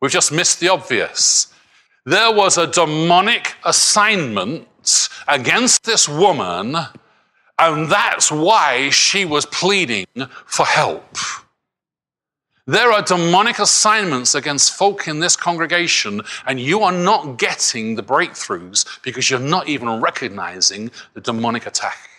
we've 0.00 0.10
just 0.10 0.32
missed 0.32 0.60
the 0.60 0.68
obvious. 0.68 1.52
There 2.04 2.32
was 2.32 2.58
a 2.58 2.66
demonic 2.66 3.54
assignment 3.64 4.68
against 5.26 5.84
this 5.84 6.08
woman, 6.08 6.76
and 7.58 7.90
that's 7.90 8.30
why 8.30 8.90
she 8.90 9.24
was 9.24 9.46
pleading 9.46 10.06
for 10.44 10.66
help. 10.66 11.16
There 12.68 12.90
are 12.90 13.02
demonic 13.02 13.60
assignments 13.60 14.34
against 14.34 14.74
folk 14.74 15.06
in 15.06 15.20
this 15.20 15.36
congregation, 15.36 16.22
and 16.46 16.58
you 16.58 16.82
are 16.82 16.92
not 16.92 17.38
getting 17.38 17.94
the 17.94 18.02
breakthroughs 18.02 18.84
because 19.02 19.30
you're 19.30 19.38
not 19.38 19.68
even 19.68 20.00
recognizing 20.00 20.90
the 21.14 21.20
demonic 21.20 21.66
attack. 21.66 22.10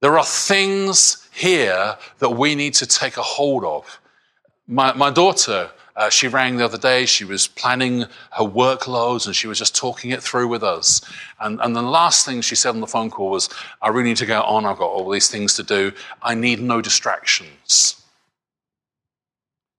There 0.00 0.16
are 0.18 0.24
things 0.24 1.28
here 1.32 1.98
that 2.18 2.30
we 2.30 2.54
need 2.54 2.72
to 2.74 2.86
take 2.86 3.18
a 3.18 3.22
hold 3.22 3.64
of. 3.64 4.00
My, 4.66 4.94
my 4.94 5.10
daughter 5.10 5.70
uh, 5.98 6.08
she 6.08 6.28
rang 6.28 6.56
the 6.56 6.64
other 6.64 6.78
day. 6.78 7.04
She 7.04 7.24
was 7.24 7.48
planning 7.48 8.02
her 8.02 8.44
workloads 8.44 9.26
and 9.26 9.34
she 9.34 9.48
was 9.48 9.58
just 9.58 9.74
talking 9.74 10.12
it 10.12 10.22
through 10.22 10.46
with 10.46 10.62
us. 10.62 11.00
And, 11.40 11.60
and 11.60 11.74
the 11.74 11.82
last 11.82 12.24
thing 12.24 12.40
she 12.40 12.54
said 12.54 12.70
on 12.70 12.80
the 12.80 12.86
phone 12.86 13.10
call 13.10 13.30
was, 13.30 13.50
I 13.82 13.88
really 13.88 14.10
need 14.10 14.16
to 14.18 14.26
go 14.26 14.40
on. 14.42 14.64
I've 14.64 14.78
got 14.78 14.86
all 14.86 15.10
these 15.10 15.28
things 15.28 15.54
to 15.54 15.64
do. 15.64 15.90
I 16.22 16.36
need 16.36 16.60
no 16.60 16.80
distractions. 16.80 18.00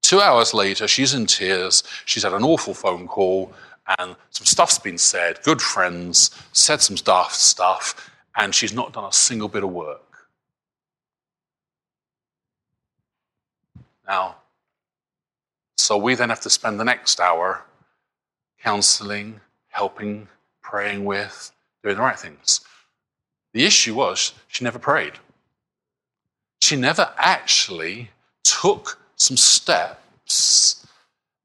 Two 0.10 0.22
hours 0.22 0.56
later, 0.56 0.88
she's 0.88 1.14
in 1.14 1.28
tears. 1.28 1.84
She's 2.06 2.24
had 2.24 2.34
an 2.34 2.44
awful 2.44 2.74
phone 2.74 3.08
call 3.08 3.54
and 4.00 4.16
some 4.32 4.46
stuff's 4.48 4.80
been 4.80 4.98
said. 4.98 5.40
Good 5.44 5.62
friends 5.62 6.32
said 6.52 6.82
some 6.82 6.96
daft 6.96 7.36
stuff, 7.36 8.10
and 8.36 8.56
she's 8.56 8.74
not 8.74 8.92
done 8.92 9.06
a 9.06 9.14
single 9.14 9.48
bit 9.48 9.64
of 9.64 9.70
work. 9.70 10.28
Now, 14.08 14.38
so 15.78 15.96
we 15.96 16.16
then 16.16 16.30
have 16.30 16.42
to 16.42 16.50
spend 16.50 16.80
the 16.80 16.86
next 16.86 17.20
hour 17.20 17.64
counseling, 18.64 19.40
helping, 19.68 20.28
praying 20.64 21.06
with, 21.06 21.52
doing 21.84 21.98
the 21.98 22.02
right 22.02 22.18
things. 22.18 22.62
The 23.54 23.64
issue 23.64 23.94
was 23.94 24.34
she 24.48 24.64
never 24.64 24.80
prayed. 24.80 25.14
She 26.62 26.76
never 26.78 27.14
actually 27.16 28.10
took 28.44 29.00
some 29.20 29.38
steps 29.38 30.86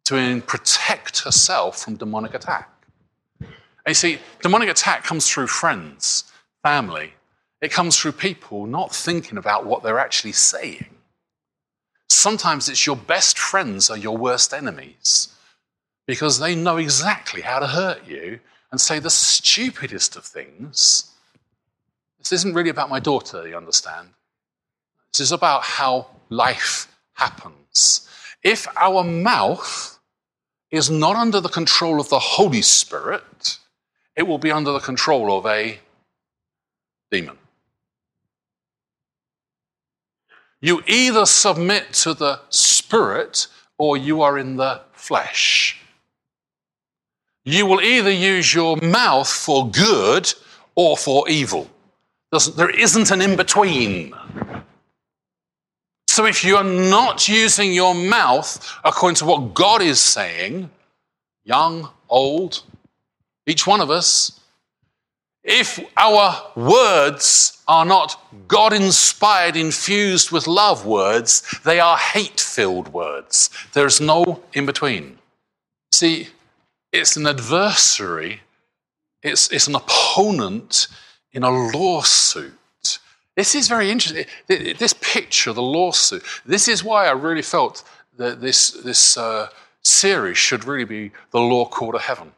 to 0.04 0.40
protect 0.46 1.20
herself 1.20 1.80
from 1.80 1.96
demonic 1.96 2.34
attack. 2.34 2.70
And 3.40 3.88
you 3.88 3.94
see, 3.94 4.18
demonic 4.42 4.68
attack 4.68 5.04
comes 5.04 5.28
through 5.28 5.48
friends, 5.48 6.24
family. 6.62 7.14
It 7.60 7.72
comes 7.72 7.98
through 7.98 8.12
people 8.12 8.66
not 8.66 8.94
thinking 8.94 9.38
about 9.38 9.66
what 9.66 9.82
they're 9.82 9.98
actually 9.98 10.32
saying. 10.32 10.86
Sometimes 12.08 12.68
it's 12.68 12.86
your 12.86 12.96
best 12.96 13.38
friends 13.38 13.90
are 13.90 13.96
your 13.96 14.16
worst 14.16 14.54
enemies 14.54 15.28
because 16.06 16.38
they 16.38 16.54
know 16.54 16.76
exactly 16.76 17.42
how 17.42 17.58
to 17.58 17.66
hurt 17.66 18.06
you 18.06 18.40
and 18.70 18.80
say 18.80 18.98
the 18.98 19.10
stupidest 19.10 20.16
of 20.16 20.24
things. 20.24 21.10
This 22.18 22.32
isn't 22.32 22.54
really 22.54 22.70
about 22.70 22.90
my 22.90 23.00
daughter, 23.00 23.46
you 23.46 23.56
understand. 23.56 24.08
This 25.12 25.20
is 25.20 25.32
about 25.32 25.62
how 25.62 26.08
life 26.28 26.88
happens. 27.14 27.63
If 28.42 28.66
our 28.76 29.02
mouth 29.02 29.98
is 30.70 30.90
not 30.90 31.16
under 31.16 31.40
the 31.40 31.48
control 31.48 32.00
of 32.00 32.08
the 32.08 32.18
Holy 32.18 32.62
Spirit, 32.62 33.58
it 34.16 34.24
will 34.24 34.38
be 34.38 34.50
under 34.50 34.72
the 34.72 34.80
control 34.80 35.36
of 35.36 35.46
a 35.46 35.78
demon. 37.10 37.38
You 40.60 40.82
either 40.86 41.26
submit 41.26 41.92
to 42.04 42.14
the 42.14 42.40
Spirit 42.48 43.48
or 43.78 43.96
you 43.96 44.22
are 44.22 44.38
in 44.38 44.56
the 44.56 44.80
flesh. 44.92 45.80
You 47.44 47.66
will 47.66 47.82
either 47.82 48.10
use 48.10 48.54
your 48.54 48.78
mouth 48.78 49.28
for 49.28 49.68
good 49.70 50.32
or 50.74 50.96
for 50.96 51.28
evil. 51.28 51.70
There 52.56 52.70
isn't 52.70 53.10
an 53.10 53.20
in 53.20 53.36
between. 53.36 54.14
So 56.14 56.26
if 56.26 56.44
you 56.44 56.56
are 56.56 56.62
not 56.62 57.26
using 57.26 57.72
your 57.72 57.92
mouth 57.92 58.78
according 58.84 59.16
to 59.16 59.24
what 59.24 59.52
God 59.52 59.82
is 59.82 60.00
saying, 60.00 60.70
young, 61.42 61.88
old, 62.08 62.62
each 63.48 63.66
one 63.66 63.80
of 63.80 63.90
us, 63.90 64.38
if 65.42 65.80
our 65.96 66.52
words 66.54 67.60
are 67.66 67.84
not 67.84 68.16
God 68.46 68.72
inspired, 68.72 69.56
infused 69.56 70.30
with 70.30 70.46
love 70.46 70.86
words, 70.86 71.42
they 71.64 71.80
are 71.80 71.96
hate 71.96 72.38
filled 72.38 72.92
words. 72.92 73.50
There's 73.72 74.00
no 74.00 74.40
in 74.52 74.66
between. 74.66 75.18
See, 75.90 76.28
it's 76.92 77.16
an 77.16 77.26
adversary, 77.26 78.42
it's, 79.20 79.50
it's 79.50 79.66
an 79.66 79.74
opponent 79.74 80.86
in 81.32 81.42
a 81.42 81.50
lawsuit. 81.50 82.56
This 83.36 83.54
is 83.54 83.68
very 83.68 83.90
interesting. 83.90 84.26
This 84.46 84.94
picture, 85.00 85.52
the 85.52 85.62
lawsuit, 85.62 86.22
this 86.46 86.68
is 86.68 86.84
why 86.84 87.06
I 87.06 87.12
really 87.12 87.42
felt 87.42 87.82
that 88.16 88.40
this, 88.40 88.70
this 88.70 89.16
uh, 89.16 89.48
series 89.82 90.38
should 90.38 90.64
really 90.64 90.84
be 90.84 91.10
the 91.32 91.40
law 91.40 91.66
court 91.66 91.96
of 91.96 92.02
heaven. 92.02 92.32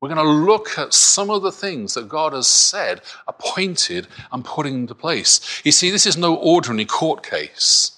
We're 0.00 0.14
going 0.14 0.26
to 0.26 0.52
look 0.52 0.78
at 0.78 0.92
some 0.92 1.30
of 1.30 1.42
the 1.42 1.50
things 1.50 1.94
that 1.94 2.08
God 2.08 2.34
has 2.34 2.46
said, 2.46 3.00
appointed, 3.26 4.06
and 4.30 4.44
put 4.44 4.66
into 4.66 4.94
place. 4.94 5.62
You 5.64 5.72
see, 5.72 5.90
this 5.90 6.06
is 6.06 6.18
no 6.18 6.36
ordinary 6.36 6.84
court 6.84 7.22
case. 7.22 7.92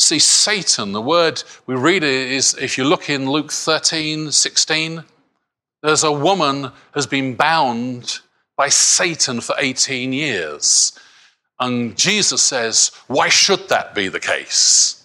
See, 0.00 0.18
Satan, 0.18 0.90
the 0.90 1.00
word 1.00 1.44
we 1.66 1.76
read 1.76 2.02
is, 2.02 2.54
if 2.54 2.76
you 2.76 2.82
look 2.82 3.08
in 3.08 3.30
Luke 3.30 3.52
13, 3.52 4.32
16, 4.32 5.04
there's 5.80 6.02
a 6.02 6.10
woman 6.10 6.72
has 6.92 7.06
been 7.06 7.36
bound 7.36 8.18
by 8.62 8.68
Satan 8.68 9.40
for 9.40 9.56
18 9.58 10.12
years. 10.12 10.96
And 11.58 11.96
Jesus 11.96 12.40
says, 12.40 12.92
why 13.08 13.28
should 13.28 13.68
that 13.70 13.92
be 13.92 14.06
the 14.06 14.20
case? 14.20 15.02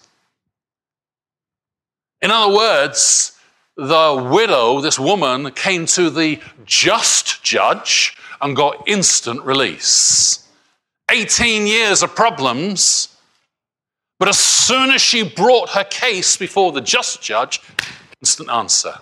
In 2.22 2.30
other 2.30 2.54
words, 2.54 3.36
the 3.76 4.28
widow, 4.30 4.80
this 4.80 4.96
woman, 4.96 5.50
came 5.50 5.86
to 5.86 6.08
the 6.08 6.40
just 6.66 7.42
judge 7.42 8.16
and 8.40 8.54
got 8.54 8.86
instant 8.86 9.42
release. 9.42 10.46
18 11.10 11.66
years 11.66 12.04
of 12.04 12.14
problems 12.14 13.08
but 14.20 14.28
as 14.28 14.38
soon 14.38 14.90
as 14.90 15.00
she 15.00 15.22
brought 15.22 15.70
her 15.70 15.84
case 15.84 16.36
before 16.36 16.72
the 16.72 16.80
just 16.80 17.22
judge, 17.22 17.60
instant 18.20 18.50
answer. 18.50 18.94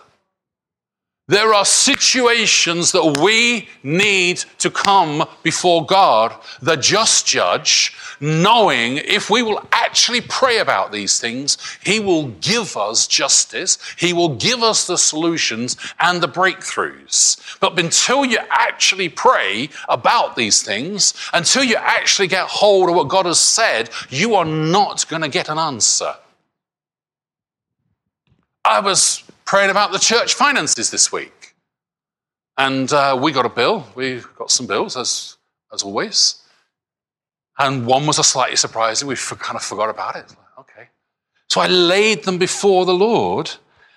There 1.29 1.53
are 1.53 1.65
situations 1.65 2.93
that 2.93 3.19
we 3.21 3.69
need 3.83 4.45
to 4.59 4.71
come 4.71 5.27
before 5.43 5.85
God, 5.85 6.33
the 6.62 6.77
just 6.77 7.27
judge, 7.27 7.97
knowing 8.21 8.99
if 8.99 9.29
we 9.29 9.43
will 9.43 9.61
actually 9.73 10.21
pray 10.21 10.59
about 10.59 10.93
these 10.93 11.19
things, 11.19 11.59
He 11.83 11.99
will 11.99 12.29
give 12.29 12.77
us 12.77 13.09
justice, 13.09 13.77
He 13.99 14.12
will 14.12 14.37
give 14.37 14.62
us 14.62 14.87
the 14.87 14.97
solutions 14.97 15.77
and 15.99 16.21
the 16.21 16.29
breakthroughs. 16.29 17.59
But 17.59 17.77
until 17.77 18.25
you 18.25 18.39
actually 18.49 19.09
pray 19.09 19.69
about 19.89 20.37
these 20.37 20.62
things, 20.62 21.12
until 21.33 21.65
you 21.65 21.75
actually 21.75 22.29
get 22.29 22.47
hold 22.47 22.89
of 22.89 22.95
what 22.95 23.09
God 23.09 23.27
has 23.27 23.41
said, 23.41 23.91
you 24.11 24.37
are 24.37 24.45
not 24.45 25.09
going 25.09 25.23
to 25.23 25.29
get 25.29 25.49
an 25.49 25.59
answer. 25.59 26.15
I 28.65 28.79
was 28.79 29.25
praying 29.47 29.71
about 29.71 29.93
the 29.93 29.99
church 29.99 30.35
finances 30.35 30.91
this 30.91 31.11
week. 31.11 31.55
And 32.59 32.93
uh, 32.93 33.19
we 33.21 33.33
got 33.33 33.47
a 33.47 33.51
bill. 33.51 33.87
We 33.95 34.23
got 34.37 34.51
some 34.51 34.67
bills, 34.67 34.97
as, 34.97 35.37
as 35.73 35.83
always. 35.83 36.43
And 37.59 37.87
one 37.87 38.07
was 38.07 38.19
a 38.19 38.25
slightly 38.25 38.57
surprising. 38.57 39.09
We 39.09 39.17
kind 39.17 39.57
of 39.57 39.63
forgot 39.63 39.89
about 39.89 40.17
it. 40.17 40.35
okay. 40.59 40.89
So 41.49 41.61
I 41.61 41.69
laid 41.69 42.25
them 42.25 42.39
before 42.39 42.85
the 42.85 42.95
Lord. 42.95 43.51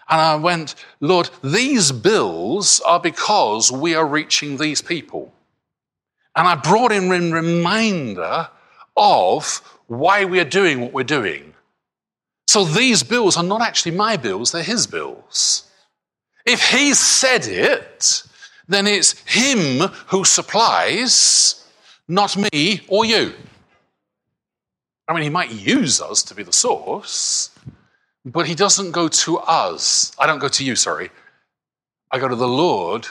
And 0.09 0.19
I 0.19 0.35
went, 0.35 0.75
Lord, 1.01 1.29
these 1.43 1.91
bills 1.91 2.79
are 2.81 2.99
because 2.99 3.71
we 3.71 3.95
are 3.95 4.05
reaching 4.05 4.57
these 4.57 4.81
people. 4.81 5.33
And 6.35 6.47
I 6.47 6.55
brought 6.55 6.91
in 6.91 7.11
a 7.11 7.31
reminder 7.31 8.49
of 8.95 9.61
why 9.87 10.25
we 10.25 10.39
are 10.39 10.45
doing 10.45 10.81
what 10.81 10.93
we're 10.93 11.03
doing. 11.03 11.53
So 12.49 12.65
these 12.65 13.03
bills 13.03 13.37
are 13.37 13.43
not 13.43 13.61
actually 13.61 13.91
my 13.91 14.17
bills, 14.17 14.51
they're 14.51 14.63
his 14.63 14.87
bills. 14.87 15.69
If 16.47 16.71
he 16.71 16.95
said 16.95 17.45
it, 17.45 18.23
then 18.67 18.87
it's 18.87 19.11
him 19.27 19.87
who 20.07 20.25
supplies, 20.25 21.63
not 22.07 22.35
me 22.35 22.81
or 22.87 23.05
you. 23.05 23.35
I 25.07 25.13
mean, 25.13 25.21
he 25.21 25.29
might 25.29 25.51
use 25.51 26.01
us 26.01 26.23
to 26.23 26.33
be 26.33 26.41
the 26.41 26.51
source, 26.51 27.51
but 28.25 28.47
he 28.47 28.55
doesn't 28.55 28.93
go 28.93 29.09
to 29.09 29.37
us. 29.37 30.11
I 30.17 30.25
don't 30.25 30.39
go 30.39 30.47
to 30.47 30.65
you, 30.65 30.75
sorry. 30.75 31.11
I 32.09 32.17
go 32.17 32.27
to 32.27 32.35
the 32.35 32.47
Lord 32.47 33.07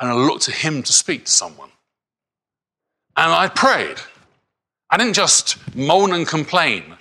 and 0.00 0.08
I 0.08 0.14
look 0.14 0.40
to 0.48 0.50
him 0.50 0.82
to 0.82 0.94
speak 0.94 1.26
to 1.26 1.30
someone. 1.30 1.72
And 3.18 3.32
I 3.32 3.48
prayed. 3.48 3.98
I 4.88 4.96
didn't 4.96 5.12
just 5.12 5.58
moan 5.76 6.14
and 6.14 6.26
complain. 6.26 6.96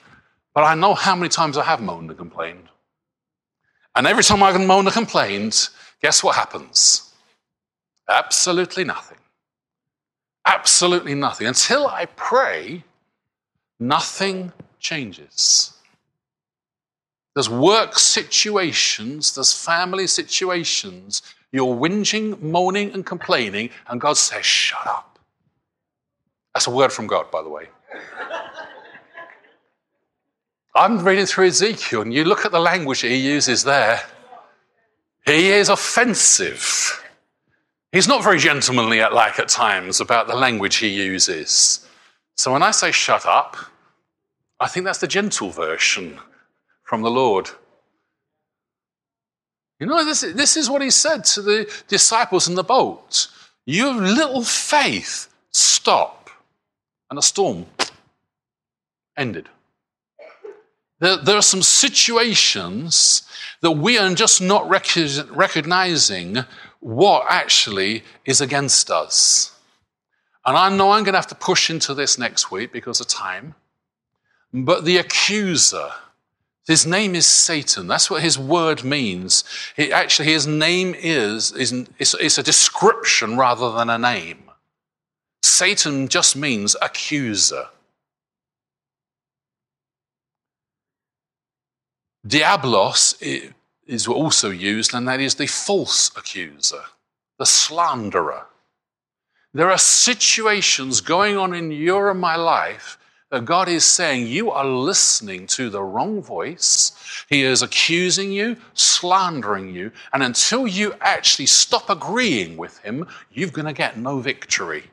But 0.54 0.64
I 0.64 0.76
know 0.76 0.94
how 0.94 1.16
many 1.16 1.30
times 1.30 1.58
I 1.58 1.64
have 1.64 1.82
moaned 1.82 2.10
and 2.10 2.18
complained. 2.18 2.68
And 3.96 4.08
every 4.08 4.24
time 4.24 4.44
I 4.44 4.52
can 4.52 4.68
moan 4.68 4.86
and 4.86 4.94
complained, 4.94 5.70
guess 6.02 6.24
what 6.24 6.36
happens? 6.36 7.14
Absolutely 8.08 8.84
nothing. 8.84 9.18
Absolutely 10.46 11.14
nothing. 11.16 11.48
Until 11.48 11.88
I 11.88 12.06
pray, 12.06 12.84
nothing 13.80 14.52
changes. 14.80 15.74
There's 17.34 17.49
work 17.49 17.97
situations, 17.97 19.36
there's 19.36 19.54
family 19.54 20.08
situations. 20.08 21.22
You're 21.54 21.76
whinging, 21.76 22.41
moaning, 22.41 22.91
and 22.93 23.06
complaining, 23.06 23.72
and 23.88 23.99
God 23.99 24.18
says, 24.18 24.45
Shut 24.45 24.86
up. 24.88 25.20
That's 26.54 26.68
a 26.68 26.72
word 26.72 26.91
from 26.91 27.08
God, 27.08 27.30
by 27.32 27.41
the 27.41 27.49
way. 27.49 27.68
I'm 30.74 31.03
reading 31.03 31.26
through 31.26 31.47
Ezekiel, 31.47 32.01
and 32.01 32.13
you 32.13 32.24
look 32.24 32.45
at 32.45 32.51
the 32.51 32.59
language 32.59 33.01
he 33.01 33.15
uses 33.15 33.63
there. 33.63 34.01
He 35.26 35.49
is 35.51 35.69
offensive. 35.69 37.03
He's 37.91 38.07
not 38.07 38.24
very 38.24 38.39
gentlemanly 38.39 39.01
at 39.01 39.13
like 39.13 39.38
at 39.38 39.49
times 39.49 39.99
about 39.99 40.28
the 40.28 40.36
language 40.36 40.78
he 40.78 40.88
uses. 40.88 41.86
So 42.38 42.53
when 42.53 42.63
I 42.63 42.72
say 42.72 42.91
shut 42.91 43.26
up, 43.26 43.57
I 44.59 44.67
think 44.67 44.86
that's 44.86 44.99
the 44.99 45.07
gentle 45.07 45.49
version 45.49 46.17
from 46.84 47.01
the 47.01 47.11
Lord. 47.11 47.49
You 49.80 49.88
know, 49.88 50.05
this, 50.05 50.22
this 50.22 50.55
is 50.55 50.69
what 50.69 50.82
he 50.82 50.89
said 50.89 51.26
to 51.26 51.41
the 51.41 51.84
disciples 51.88 52.47
in 52.47 52.55
the 52.55 52.63
boat. 52.63 53.28
You 53.65 53.88
have 53.88 54.01
little 54.01 54.43
faith, 54.43 55.28
stop. 55.51 56.30
And 57.09 57.17
the 57.17 57.22
storm 57.22 57.65
ended. 59.17 59.49
There, 61.02 61.18
there 61.18 61.36
are 61.36 61.41
some 61.41 61.64
situations 61.64 63.24
that 63.62 63.72
we 63.72 63.97
are 63.97 64.14
just 64.14 64.39
not 64.39 64.70
rec- 64.70 64.95
recognizing 65.32 66.45
what 66.80 67.26
actually 67.28 68.04
is 68.24 68.39
against 68.39 68.89
us. 68.89 69.54
And 70.45 70.56
I 70.56 70.70
know 70.70 70.91
I'm 70.91 71.04
going 71.04 71.14
to 71.14 71.20
have 71.20 71.28
to 71.28 71.36
push 71.36 71.70
into 71.70 71.93
this 71.93 72.18
next 72.18 72.52
week 72.52 72.72
because 72.72 73.02
of 73.02 73.08
time. 73.08 73.56
But 74.54 74.86
the 74.86 74.97
accuser, 74.97 75.89
his 76.68 76.86
name 76.86 77.16
is 77.16 77.26
Satan. 77.26 77.88
That's 77.88 78.10
what 78.10 78.22
his 78.22 78.38
word 78.38 78.84
means. 78.84 79.43
Actually, 79.78 80.30
his 80.32 80.45
name 80.45 80.93
is, 80.95 81.52
is 81.54 81.72
it's, 81.97 82.14
it's 82.16 82.38
a 82.38 82.43
description 82.43 83.38
rather 83.38 83.72
than 83.72 83.89
a 83.89 83.97
name. 83.97 84.43
Satan 85.41 86.08
just 86.08 86.36
means 86.36 86.76
accuser. 86.80 87.68
Diabolos 92.28 93.15
is 93.88 94.07
also 94.07 94.49
used, 94.49 94.93
and 94.93 95.07
that 95.07 95.19
is 95.19 95.36
the 95.36 95.47
false 95.47 96.11
accuser, 96.15 96.84
the 97.39 97.45
slanderer. 97.45 98.45
There 99.53 99.72
are 99.72 99.78
situations 99.78 101.01
going 101.01 101.36
on 101.36 101.53
in 101.53 101.72
your 101.72 102.09
and 102.09 102.19
my 102.19 102.36
life 102.36 102.97
that 103.32 103.45
God 103.45 103.69
is 103.69 103.86
saying 103.86 104.28
you 104.28 104.51
are 104.51 104.65
listening 104.65 105.47
to 105.47 105.69
the 105.69 105.82
wrong 105.82 106.22
voice. 106.22 106.91
He 107.30 107.43
is 107.43 107.61
accusing 107.61 108.32
you, 108.32 108.57
slandering 108.74 109.74
you, 109.74 109.91
and 110.13 110.22
until 110.22 110.67
you 110.67 110.93
actually 111.01 111.45
stop 111.47 111.89
agreeing 111.89 112.57
with 112.57 112.78
him, 112.80 113.07
you're 113.32 113.49
going 113.49 113.65
to 113.65 113.74
get 113.74 113.97
no 113.97 114.19
victory. 114.19 114.84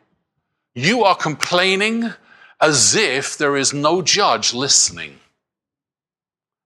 You 0.75 1.03
are 1.05 1.17
complaining 1.17 2.13
as 2.61 2.95
if 2.95 3.37
there 3.37 3.57
is 3.57 3.75
no 3.75 4.03
judge 4.03 4.55
listening. 4.55 5.19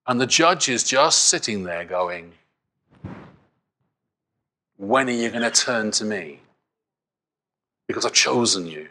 And 0.07 0.21
the 0.21 0.27
judge 0.27 0.69
is 0.69 0.83
just 0.83 1.25
sitting 1.25 1.63
there 1.63 1.85
going, 1.85 2.33
When 4.77 5.09
are 5.09 5.13
you 5.13 5.31
going 5.31 5.43
to 5.43 5.51
turn 5.51 5.91
to 5.93 6.05
me? 6.05 6.41
Because 7.87 8.05
I've 8.05 8.13
chosen 8.13 8.67
you. 8.67 8.89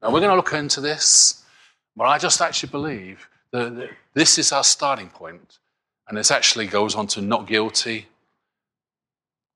Now, 0.00 0.12
we're 0.12 0.20
going 0.20 0.30
to 0.30 0.36
look 0.36 0.52
into 0.52 0.80
this, 0.80 1.44
but 1.96 2.04
I 2.04 2.18
just 2.18 2.40
actually 2.40 2.70
believe 2.70 3.28
that 3.50 3.90
this 4.14 4.38
is 4.38 4.52
our 4.52 4.64
starting 4.64 5.08
point, 5.08 5.58
and 6.08 6.16
this 6.16 6.30
actually 6.30 6.66
goes 6.66 6.94
on 6.94 7.06
to 7.08 7.20
not 7.20 7.46
guilty. 7.46 8.06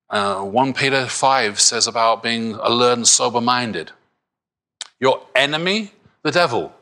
Uh, 0.08 0.42
1 0.42 0.74
Peter 0.74 1.06
5 1.06 1.60
says 1.60 1.86
about 1.86 2.22
being 2.22 2.54
alert 2.54 2.98
and 2.98 3.08
sober 3.08 3.40
minded. 3.40 3.92
Your 4.98 5.22
enemy, 5.34 5.92
the 6.22 6.30
devil, 6.30 6.74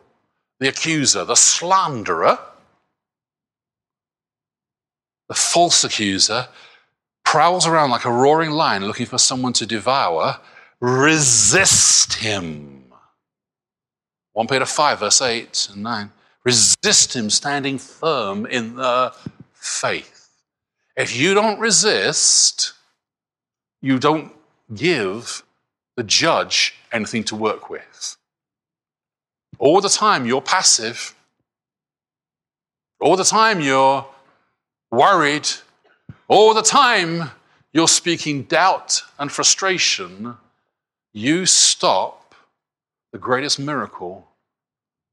the 0.58 0.68
accuser, 0.68 1.24
the 1.24 1.36
slanderer, 1.36 2.38
the 5.28 5.34
false 5.34 5.84
accuser 5.84 6.48
prowls 7.24 7.66
around 7.66 7.90
like 7.90 8.04
a 8.04 8.10
roaring 8.10 8.50
lion 8.50 8.86
looking 8.86 9.06
for 9.06 9.18
someone 9.18 9.52
to 9.52 9.66
devour. 9.66 10.40
Resist 10.80 12.14
him. 12.14 12.84
1 14.32 14.46
Peter 14.46 14.64
5, 14.64 15.00
verse 15.00 15.20
8 15.20 15.68
and 15.72 15.82
9. 15.82 16.12
Resist 16.44 17.14
him, 17.14 17.28
standing 17.28 17.76
firm 17.76 18.46
in 18.46 18.76
the 18.76 19.12
faith. 19.52 20.30
If 20.96 21.14
you 21.14 21.34
don't 21.34 21.60
resist, 21.60 22.72
you 23.82 23.98
don't 23.98 24.32
give 24.74 25.42
the 25.96 26.02
judge 26.04 26.74
anything 26.92 27.24
to 27.24 27.36
work 27.36 27.68
with. 27.68 28.16
All 29.58 29.80
the 29.80 29.88
time 29.88 30.24
you're 30.24 30.40
passive. 30.40 31.14
All 33.00 33.16
the 33.16 33.24
time 33.24 33.60
you're 33.60 34.06
worried. 34.90 35.48
All 36.28 36.54
the 36.54 36.62
time 36.62 37.30
you're 37.72 37.88
speaking 37.88 38.42
doubt 38.42 39.02
and 39.18 39.30
frustration. 39.30 40.36
You 41.12 41.46
stop 41.46 42.34
the 43.12 43.18
greatest 43.18 43.58
miracle 43.58 44.28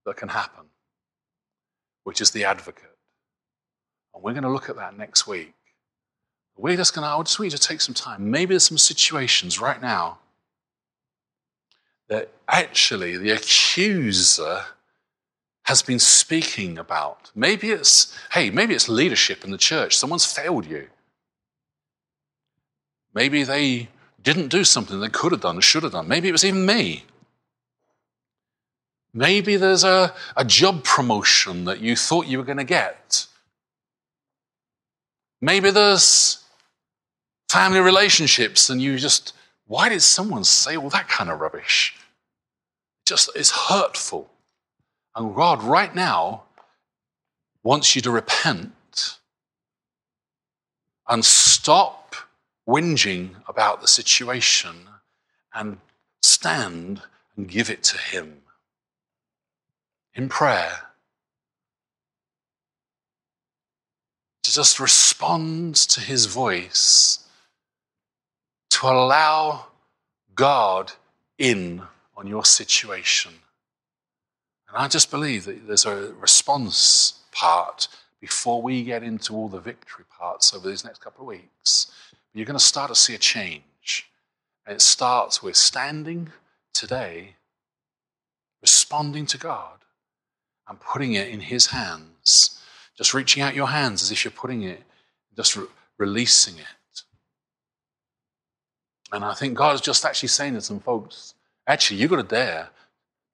that 0.05 0.17
can 0.17 0.29
happen, 0.29 0.65
which 2.03 2.21
is 2.21 2.31
the 2.31 2.43
advocate. 2.45 2.95
And 4.13 4.23
we're 4.23 4.33
going 4.33 4.43
to 4.43 4.49
look 4.49 4.69
at 4.69 4.75
that 4.77 4.97
next 4.97 5.27
week. 5.27 5.53
We're 6.57 6.77
just 6.77 6.93
going 6.93 7.05
to, 7.05 7.09
I 7.09 7.21
just 7.21 7.37
want 7.37 7.51
you 7.51 7.57
to 7.57 7.67
take 7.67 7.81
some 7.81 7.95
time. 7.95 8.31
Maybe 8.31 8.53
there's 8.53 8.63
some 8.63 8.77
situations 8.77 9.59
right 9.59 9.81
now 9.81 10.19
that 12.07 12.31
actually 12.47 13.17
the 13.17 13.31
accuser 13.31 14.63
has 15.65 15.81
been 15.81 15.99
speaking 15.99 16.77
about. 16.77 17.31
Maybe 17.35 17.71
it's, 17.71 18.15
hey, 18.31 18.49
maybe 18.49 18.73
it's 18.73 18.87
leadership 18.87 19.43
in 19.43 19.51
the 19.51 19.57
church. 19.57 19.97
Someone's 19.97 20.25
failed 20.25 20.65
you. 20.65 20.87
Maybe 23.13 23.43
they 23.43 23.89
didn't 24.21 24.47
do 24.47 24.63
something 24.63 24.99
they 24.99 25.09
could 25.09 25.31
have 25.31 25.41
done, 25.41 25.59
should 25.61 25.83
have 25.83 25.91
done. 25.91 26.07
Maybe 26.07 26.29
it 26.29 26.33
was 26.33 26.45
even 26.45 26.65
me. 26.65 27.05
Maybe 29.13 29.55
there's 29.55 29.83
a, 29.83 30.13
a 30.35 30.43
job 30.45 30.83
promotion 30.83 31.65
that 31.65 31.79
you 31.79 31.95
thought 31.95 32.27
you 32.27 32.37
were 32.37 32.43
going 32.43 32.57
to 32.57 32.63
get. 32.63 33.27
Maybe 35.41 35.71
there's 35.71 36.43
family 37.49 37.79
relationships 37.79 38.69
and 38.69 38.81
you 38.81 38.97
just 38.97 39.33
why 39.67 39.89
did 39.89 40.01
someone 40.01 40.43
say 40.43 40.77
all 40.77 40.89
that 40.89 41.07
kind 41.07 41.29
of 41.29 41.39
rubbish? 41.39 41.95
Just 43.05 43.29
it's 43.35 43.51
hurtful. 43.51 44.29
And 45.15 45.33
God, 45.33 45.63
right 45.63 45.93
now, 45.95 46.43
wants 47.63 47.95
you 47.95 48.01
to 48.01 48.11
repent 48.11 49.19
and 51.07 51.23
stop 51.23 52.15
whinging 52.67 53.35
about 53.47 53.81
the 53.81 53.87
situation 53.87 54.75
and 55.53 55.77
stand 56.21 57.01
and 57.37 57.47
give 57.47 57.69
it 57.69 57.83
to 57.83 57.97
Him 57.97 58.41
in 60.13 60.27
prayer. 60.27 60.73
To 64.43 64.53
just 64.53 64.79
respond 64.79 65.75
to 65.75 66.01
His 66.01 66.25
voice 66.25 67.19
to 68.71 68.87
allow 68.87 69.67
God 70.35 70.91
in 71.37 71.81
on 72.17 72.27
your 72.27 72.43
situation. 72.43 73.31
And 74.67 74.77
I 74.77 74.87
just 74.87 75.11
believe 75.11 75.45
that 75.45 75.67
there's 75.67 75.85
a 75.85 76.13
response 76.19 77.21
part 77.31 77.87
before 78.19 78.61
we 78.61 78.83
get 78.83 79.03
into 79.03 79.35
all 79.35 79.47
the 79.47 79.59
victory 79.59 80.05
parts 80.17 80.53
over 80.53 80.67
these 80.67 80.83
next 80.83 80.99
couple 80.99 81.21
of 81.21 81.27
weeks. 81.27 81.91
You're 82.33 82.45
going 82.45 82.57
to 82.57 82.63
start 82.63 82.89
to 82.89 82.95
see 82.95 83.15
a 83.15 83.19
change. 83.19 84.09
And 84.65 84.75
it 84.75 84.81
starts 84.81 85.43
with 85.43 85.55
standing 85.55 86.31
today, 86.73 87.35
responding 88.61 89.25
to 89.27 89.37
God, 89.37 89.79
and 90.67 90.79
putting 90.79 91.13
it 91.13 91.29
in 91.29 91.39
His 91.39 91.67
hands. 91.67 92.59
Just 92.97 93.13
reaching 93.13 93.43
out 93.43 93.55
your 93.55 93.67
hands 93.67 94.01
as 94.01 94.11
if 94.11 94.25
you're 94.25 94.31
putting 94.31 94.63
it, 94.63 94.81
just 95.35 95.55
re- 95.55 95.67
releasing 95.97 96.55
it. 96.57 97.03
And 99.11 99.23
I 99.23 99.33
think 99.33 99.55
God 99.55 99.75
is 99.75 99.81
just 99.81 100.03
actually 100.03 100.29
saying 100.29 100.55
to 100.55 100.61
some 100.61 100.79
folks, 100.79 101.35
actually, 101.67 101.99
you've 101.99 102.09
got 102.09 102.17
to 102.17 102.23
dare. 102.23 102.69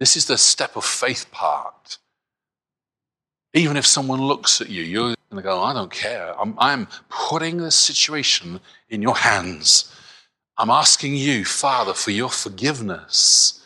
This 0.02 0.18
is 0.18 0.26
the 0.26 0.40
step 0.40 0.76
of 0.76 0.84
faith 0.84 1.30
part. 1.30 2.00
Even 3.54 3.78
if 3.78 3.86
someone 3.86 4.20
looks 4.20 4.60
at 4.60 4.68
you, 4.68 4.82
you're 4.82 5.14
going 5.30 5.36
to 5.36 5.44
go, 5.44 5.62
I 5.62 5.74
don't 5.74 5.92
care. 5.92 6.34
I'm, 6.42 6.56
I'm 6.58 6.88
putting 7.08 7.58
this 7.58 7.76
situation 7.76 8.62
in 8.90 9.04
your 9.04 9.16
hands. 9.16 9.96
I'm 10.58 10.72
asking 10.72 11.18
you, 11.18 11.46
Father, 11.46 11.94
for 11.94 12.10
your 12.10 12.30
forgiveness 12.30 13.64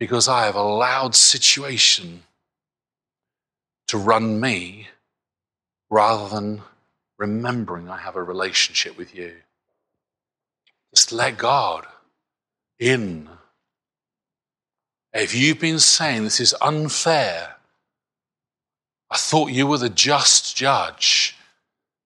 because 0.00 0.26
I 0.26 0.46
have 0.46 0.56
allowed 0.56 1.14
situation 1.14 2.24
to 3.86 3.98
run 3.98 4.40
me 4.40 4.88
rather 5.90 6.28
than 6.28 6.62
remembering 7.18 7.88
I 7.88 7.98
have 7.98 8.16
a 8.16 8.22
relationship 8.24 8.98
with 8.98 9.14
you. 9.14 9.32
Just 10.92 11.12
let 11.12 11.38
God 11.38 11.86
in. 12.80 13.28
If 15.18 15.34
you've 15.34 15.58
been 15.58 15.80
saying 15.80 16.22
this 16.22 16.38
is 16.38 16.54
unfair, 16.60 17.56
I 19.10 19.16
thought 19.16 19.50
you 19.50 19.66
were 19.66 19.78
the 19.78 19.88
just 19.88 20.56
judge, 20.56 21.36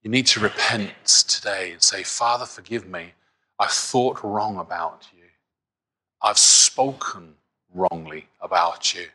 you 0.02 0.10
need 0.10 0.26
to 0.28 0.40
repent 0.40 0.92
today 1.28 1.72
and 1.72 1.82
say, 1.82 2.04
Father, 2.04 2.46
forgive 2.46 2.88
me. 2.88 3.12
I 3.58 3.66
thought 3.66 4.24
wrong 4.24 4.56
about 4.56 5.08
you. 5.14 5.24
I've 6.22 6.38
spoken 6.38 7.34
wrongly 7.74 8.28
about 8.40 8.94
you. 8.94 9.08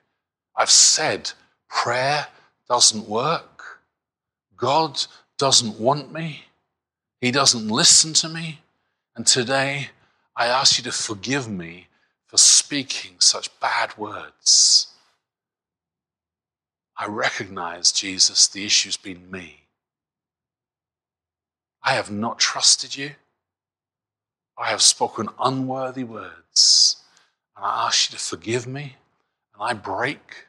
I've 0.56 0.70
said 0.70 1.32
prayer 1.68 2.28
doesn't 2.70 3.10
work. 3.10 3.82
God 4.56 5.04
doesn't 5.40 5.80
want 5.80 6.14
me. 6.14 6.46
He 7.20 7.32
doesn't 7.32 7.68
listen 7.68 8.14
to 8.14 8.30
me. 8.30 8.62
And 9.16 9.26
today, 9.26 9.90
I 10.36 10.46
ask 10.46 10.78
you 10.78 10.84
to 10.84 10.92
forgive 10.92 11.50
me 11.50 11.87
for 12.28 12.38
speaking 12.38 13.16
such 13.20 13.58
bad 13.60 13.98
words. 13.98 14.88
I 16.98 17.06
recognize, 17.06 17.92
Jesus, 17.92 18.48
the 18.48 18.66
issue's 18.66 18.98
been 18.98 19.30
me. 19.32 19.62
I 21.84 21.94
have 21.94 22.12
not 22.12 22.40
trusted 22.40 22.98
you. 22.98 23.12
I 24.58 24.70
have 24.70 24.82
spoken 24.82 25.30
unworthy 25.40 26.04
words. 26.04 26.98
And 27.56 27.66
I 27.66 27.88
ask 27.88 28.12
you 28.12 28.18
to 28.18 28.24
forgive 28.24 28.68
me. 28.68 28.98
And 29.54 29.64
I 29.64 29.74
break 29.74 30.48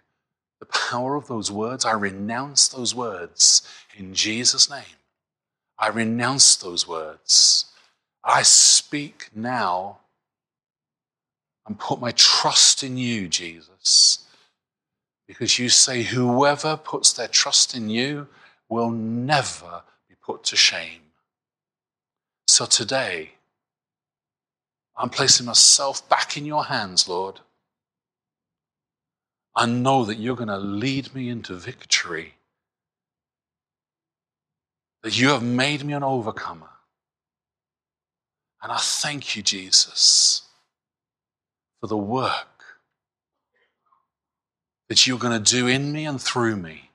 the 0.59 0.66
power 0.66 1.14
of 1.14 1.29
those 1.29 1.51
words. 1.53 1.85
I 1.85 1.93
renounce 1.93 2.68
those 2.68 2.95
words 2.95 3.62
in 3.97 4.14
Jesus' 4.14 4.70
name. 4.70 4.97
I 5.79 5.89
renounce 5.89 6.57
those 6.57 6.89
words. 6.89 7.66
I 8.24 8.43
speak 8.43 9.29
now 9.35 9.99
and 11.69 11.79
put 11.79 12.01
my 12.01 12.12
trust 12.12 12.83
in 12.83 12.97
you, 12.97 13.29
Jesus. 13.29 14.27
Because 15.27 15.59
you 15.59 15.69
say, 15.69 16.03
whoever 16.03 16.79
puts 16.79 17.12
their 17.12 17.29
trust 17.29 17.77
in 17.77 17.91
you 17.91 18.27
will 18.71 18.91
never 18.91 19.83
be 20.09 20.14
put 20.21 20.45
to 20.45 20.57
shame. 20.57 21.03
So 22.47 22.64
today, 22.64 23.33
I'm 24.97 25.11
placing 25.11 25.47
myself 25.47 26.09
back 26.09 26.39
in 26.39 26.47
your 26.47 26.64
hands, 26.64 27.07
Lord. 27.07 27.41
I 29.55 29.66
know 29.66 30.05
that 30.07 30.19
you're 30.19 30.37
going 30.37 30.49
to 30.49 30.57
lead 30.57 31.14
me 31.14 31.29
into 31.29 31.55
victory, 31.55 32.35
that 35.03 35.19
you 35.19 35.29
have 35.29 35.43
made 35.43 35.85
me 35.85 35.93
an 35.93 36.03
overcomer. 36.03 36.71
And 38.62 38.73
I 38.73 38.79
thank 38.79 39.37
you, 39.37 39.43
Jesus, 39.43 40.47
for 41.81 41.87
the 41.87 41.97
work 41.97 42.47
that 44.89 45.07
you're 45.07 45.18
going 45.18 45.43
to 45.43 45.53
do 45.53 45.66
in 45.66 45.93
me 45.93 46.07
and 46.07 46.20
through 46.20 46.57
me. 46.57 46.91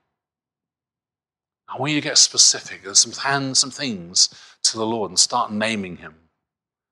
I 1.68 1.78
want 1.78 1.92
you 1.92 2.02
to 2.02 2.08
get 2.08 2.18
specific. 2.18 2.86
and 2.86 2.96
some 2.96 3.12
hand 3.12 3.58
some 3.58 3.72
things 3.72 4.30
to 4.64 4.78
the 4.78 4.86
Lord 4.86 5.10
and 5.12 5.20
start 5.20 5.52
naming 5.52 5.98
Him 5.98 6.16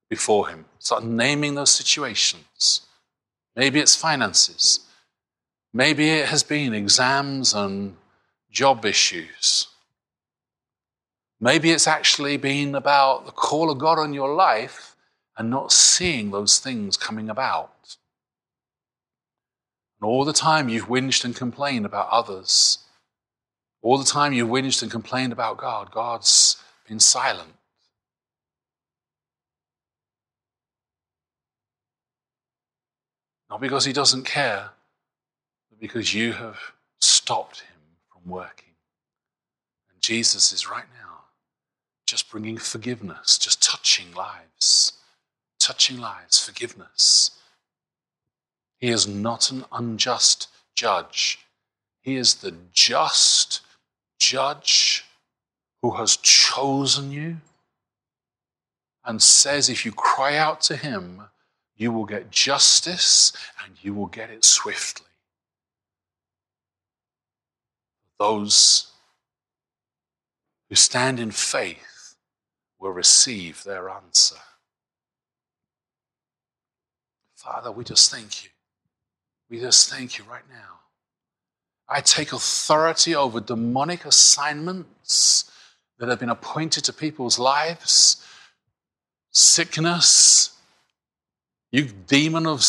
before 0.10 0.48
Him. 0.48 0.66
Start 0.80 1.04
naming 1.04 1.56
those 1.56 1.72
situations. 1.72 2.82
Maybe 3.56 3.80
it's 3.80 3.96
finances. 3.96 4.82
Maybe 5.74 6.10
it 6.10 6.28
has 6.28 6.44
been 6.44 6.74
exams 6.74 7.54
and 7.54 7.96
job 8.50 8.86
issues. 8.86 9.68
Maybe 11.40 11.72
it's 11.72 11.88
actually 11.88 12.38
been 12.38 12.76
about 12.76 13.26
the 13.26 13.32
call 13.32 13.72
of 13.72 13.80
God 13.80 13.98
on 13.98 14.14
your 14.14 14.34
life 14.34 14.96
and 15.38 15.50
not 15.50 15.72
seeing 15.72 16.32
those 16.32 16.60
things 16.60 16.98
coming 16.98 17.30
about. 17.30 17.81
And 20.02 20.10
all 20.10 20.26
the 20.26 20.34
time 20.34 20.68
you've 20.68 20.88
whinged 20.88 21.24
and 21.24 21.36
complained 21.36 21.86
about 21.86 22.10
others. 22.10 22.80
All 23.84 24.00
the 24.00 24.06
time 24.06 24.34
you've 24.34 24.50
whinged 24.50 24.82
and 24.82 24.90
complained 24.90 25.32
about 25.32 25.58
God. 25.58 25.92
God's 25.92 26.58
been 26.88 27.00
silent. 27.00 27.54
Not 33.50 33.62
because 33.62 33.86
he 33.86 33.94
doesn't 33.94 34.24
care, 34.24 34.70
but 35.70 35.80
because 35.80 36.14
you 36.14 36.34
have 36.34 36.58
stopped 37.00 37.60
him 37.60 37.82
from 38.12 38.32
working. 38.32 38.74
And 39.92 40.02
Jesus 40.02 40.52
is 40.52 40.70
right 40.70 40.86
now 41.00 41.26
just 42.08 42.32
bringing 42.32 42.58
forgiveness, 42.58 43.38
just 43.38 43.62
touching 43.62 44.14
lives, 44.14 44.94
touching 45.60 46.00
lives, 46.00 46.44
forgiveness. 46.44 47.32
He 48.82 48.90
is 48.90 49.08
not 49.08 49.52
an 49.52 49.64
unjust 49.72 50.48
judge. 50.76 51.40
He 52.02 52.16
is 52.16 52.36
the 52.36 52.56
just 52.74 53.62
judge 54.20 55.06
who 55.84 55.92
has 55.92 56.18
chosen 56.18 57.12
you 57.12 57.38
and 59.06 59.22
says, 59.22 59.70
if 59.70 59.86
you 59.86 59.92
cry 59.92 60.36
out 60.36 60.62
to 60.62 60.76
him, 60.76 61.22
you 61.76 61.92
will 61.92 62.06
get 62.06 62.32
justice 62.32 63.34
and 63.64 63.76
you 63.84 63.94
will 63.94 64.08
get 64.08 64.32
it 64.32 64.44
swiftly. 64.44 65.08
Those 68.20 68.92
who 70.70 70.76
stand 70.76 71.20
in 71.20 71.32
faith 71.32 72.16
will 72.80 72.92
receive 72.92 73.64
their 73.64 73.90
answer. 73.90 74.38
Father, 77.36 77.72
we 77.72 77.84
just 77.84 78.12
thank 78.12 78.44
you. 78.44 78.50
We 79.52 79.60
just 79.60 79.90
thank 79.90 80.18
you 80.18 80.24
right 80.24 80.50
now. 80.50 80.80
I 81.90 82.00
take 82.00 82.32
authority 82.32 83.14
over 83.14 83.42
demonic 83.42 84.06
assignments 84.06 85.52
that 86.00 86.08
have 86.08 86.20
been 86.20 86.30
appointed 86.30 86.86
to 86.86 86.94
people's 86.94 87.38
lives, 87.38 88.26
sickness, 89.32 90.58
you 91.70 91.90
demon 92.08 92.48
of 92.48 92.66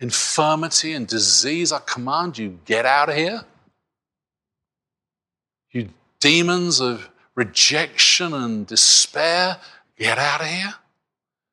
infirmity 0.00 0.94
and 0.94 1.06
disease, 1.06 1.70
I 1.70 1.78
command 1.78 2.38
you, 2.38 2.58
get 2.64 2.84
out 2.86 3.08
of 3.08 3.14
here. 3.14 3.44
You 5.70 5.90
demons 6.18 6.80
of 6.80 7.08
rejection 7.36 8.34
and 8.34 8.66
despair, 8.66 9.58
get 9.96 10.18
out 10.18 10.40
of 10.40 10.48
here. 10.48 10.74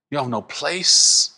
You 0.09 0.17
have 0.17 0.29
no 0.29 0.41
place. 0.41 1.31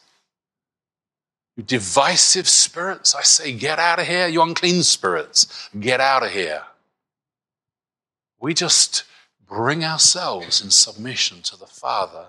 You 1.55 1.63
divisive 1.63 2.49
spirits, 2.49 3.13
I 3.13 3.21
say, 3.21 3.53
get 3.53 3.77
out 3.79 3.99
of 3.99 4.07
here. 4.07 4.27
You 4.27 4.41
unclean 4.41 4.83
spirits, 4.83 5.69
get 5.79 5.99
out 6.01 6.23
of 6.23 6.31
here. 6.31 6.63
We 8.39 8.53
just 8.53 9.03
bring 9.47 9.85
ourselves 9.85 10.63
in 10.63 10.71
submission 10.71 11.41
to 11.43 11.57
the 11.57 11.67
Father 11.67 12.27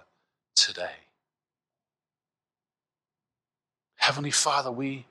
today. 0.54 0.96
Heavenly 3.96 4.30
Father, 4.30 4.70
we 4.70 5.06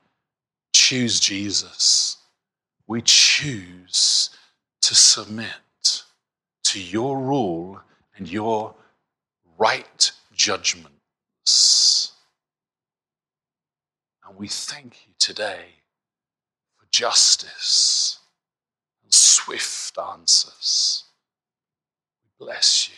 choose 0.73 1.19
Jesus. 1.19 2.17
We 2.85 3.01
choose 3.01 4.29
to 4.81 4.93
submit 4.93 6.03
to 6.65 6.79
your 6.79 7.17
rule 7.17 7.81
and 8.15 8.29
your 8.29 8.75
right 9.57 10.11
judgments. 10.31 12.12
And 14.33 14.39
we 14.39 14.47
thank 14.47 15.05
you 15.05 15.13
today 15.19 15.65
for 16.75 16.87
justice 16.89 18.17
and 19.03 19.13
swift 19.13 19.95
answers. 19.99 21.03
We 22.23 22.43
bless 22.43 22.89
you. 22.89 22.95